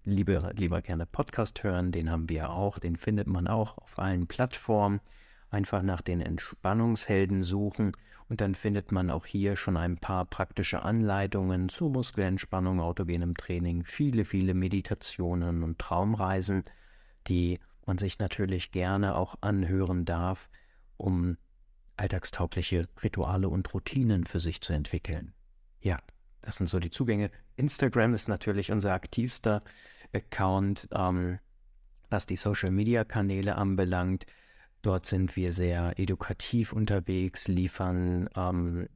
[0.04, 4.28] lieber, lieber gerne Podcast hören, den haben wir auch, den findet man auch auf allen
[4.28, 5.00] Plattformen.
[5.52, 7.92] Einfach nach den Entspannungshelden suchen
[8.28, 13.84] und dann findet man auch hier schon ein paar praktische Anleitungen zu Muskelentspannung, autogenem Training,
[13.84, 16.64] viele, viele Meditationen und Traumreisen
[17.28, 20.50] die man sich natürlich gerne auch anhören darf,
[20.98, 21.38] um
[21.98, 25.34] alltagstaugliche Rituale und Routinen für sich zu entwickeln.
[25.82, 26.00] Ja,
[26.42, 27.32] das sind so die Zugänge.
[27.56, 29.64] Instagram ist natürlich unser aktivster
[30.14, 31.40] Account, ähm,
[32.10, 34.26] was die Social-Media-Kanäle anbelangt.
[34.82, 38.88] Dort sind wir sehr edukativ unterwegs, liefern ähm,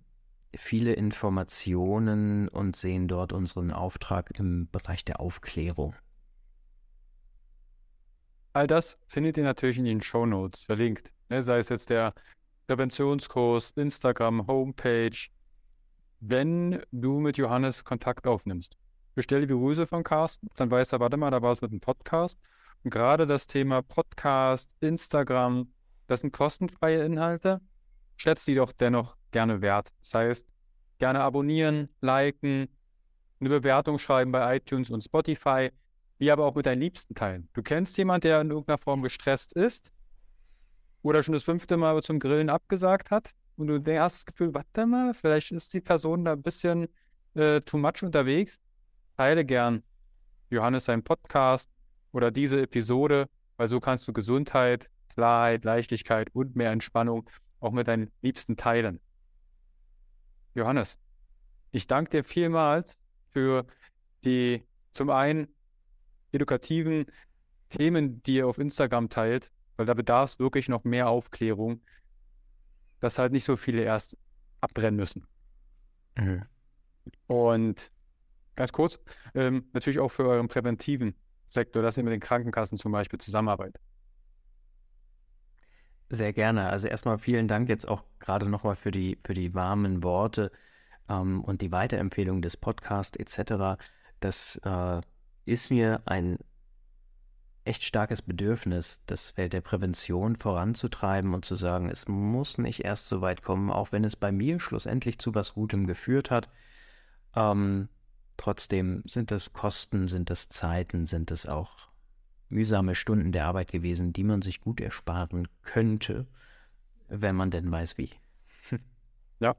[0.55, 5.95] viele Informationen und sehen dort unseren Auftrag im Bereich der Aufklärung.
[8.53, 11.11] All das findet ihr natürlich in den Show Notes verlinkt.
[11.29, 11.41] Ne?
[11.41, 12.13] Sei es jetzt der
[12.67, 15.27] Präventionskurs, Instagram, Homepage.
[16.21, 18.77] Wenn du mit Johannes Kontakt aufnimmst,
[19.13, 21.81] bestell die Grüße von Carsten, dann weiß er, warte mal, da war es mit einem
[21.81, 22.39] Podcast.
[22.83, 25.67] Und gerade das Thema Podcast, Instagram,
[26.07, 27.61] das sind kostenfreie Inhalte.
[28.17, 29.91] Schätzt die doch dennoch gerne wert.
[29.99, 30.47] Das heißt,
[30.99, 32.67] gerne abonnieren, liken,
[33.39, 35.71] eine Bewertung schreiben bei iTunes und Spotify,
[36.17, 37.49] wie aber auch mit deinen Liebsten teilen.
[37.53, 39.91] Du kennst jemanden, der in irgendeiner Form gestresst ist
[41.01, 44.85] oder schon das fünfte Mal zum Grillen abgesagt hat und du hast das Gefühl, warte
[44.85, 46.87] mal, vielleicht ist die Person da ein bisschen
[47.35, 48.59] äh, too much unterwegs.
[49.17, 49.83] Teile gern
[50.49, 51.69] Johannes seinen Podcast
[52.11, 53.27] oder diese Episode,
[53.57, 58.99] weil so kannst du Gesundheit, Klarheit, Leichtigkeit und mehr Entspannung auch mit deinen Liebsten teilen.
[60.53, 60.99] Johannes,
[61.71, 62.97] ich danke dir vielmals
[63.31, 63.65] für
[64.23, 65.47] die zum einen
[66.31, 67.05] edukativen
[67.69, 71.81] Themen, die ihr auf Instagram teilt, weil da bedarf es wirklich noch mehr Aufklärung,
[72.99, 74.17] dass halt nicht so viele erst
[74.61, 75.27] abbrennen müssen.
[76.17, 76.43] Mhm.
[77.27, 77.91] Und
[78.55, 78.99] ganz kurz,
[79.33, 83.81] ähm, natürlich auch für euren präventiven Sektor, dass ihr mit den Krankenkassen zum Beispiel zusammenarbeitet.
[86.09, 86.69] Sehr gerne.
[86.69, 90.51] Also erstmal vielen Dank jetzt auch gerade nochmal für die, für die warmen Worte
[91.09, 93.81] ähm, und die Weiterempfehlung des Podcasts etc.
[94.19, 95.01] Das äh,
[95.45, 96.37] ist mir ein
[97.63, 103.09] echt starkes Bedürfnis, das Feld der Prävention voranzutreiben und zu sagen, es muss nicht erst
[103.09, 106.49] so weit kommen, auch wenn es bei mir schlussendlich zu was Gutem geführt hat.
[107.35, 107.89] Ähm,
[108.37, 111.89] trotzdem sind es Kosten, sind es Zeiten, sind es auch
[112.49, 116.27] mühsame Stunden der Arbeit gewesen, die man sich gut ersparen könnte,
[117.07, 118.11] wenn man denn weiß wie.
[119.39, 119.55] ja.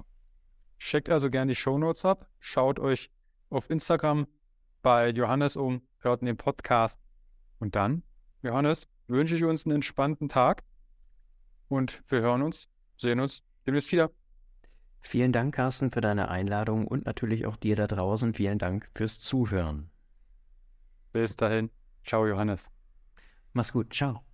[0.78, 3.10] Checkt also gerne die Shownotes ab, schaut euch
[3.48, 4.26] auf Instagram
[4.82, 7.00] bei Johannes um, hört den Podcast.
[7.58, 8.02] Und dann,
[8.42, 10.64] Johannes, wünsche ich uns einen entspannten Tag
[11.68, 14.10] und wir hören uns, sehen uns demnächst wieder.
[15.00, 19.20] Vielen Dank, Carsten, für deine Einladung und natürlich auch dir da draußen vielen Dank fürs
[19.20, 19.90] Zuhören.
[21.12, 21.70] Bis dahin.
[22.04, 22.75] Ciao, Johannes.
[23.56, 23.90] Mach's gut.
[23.90, 24.25] Ciao.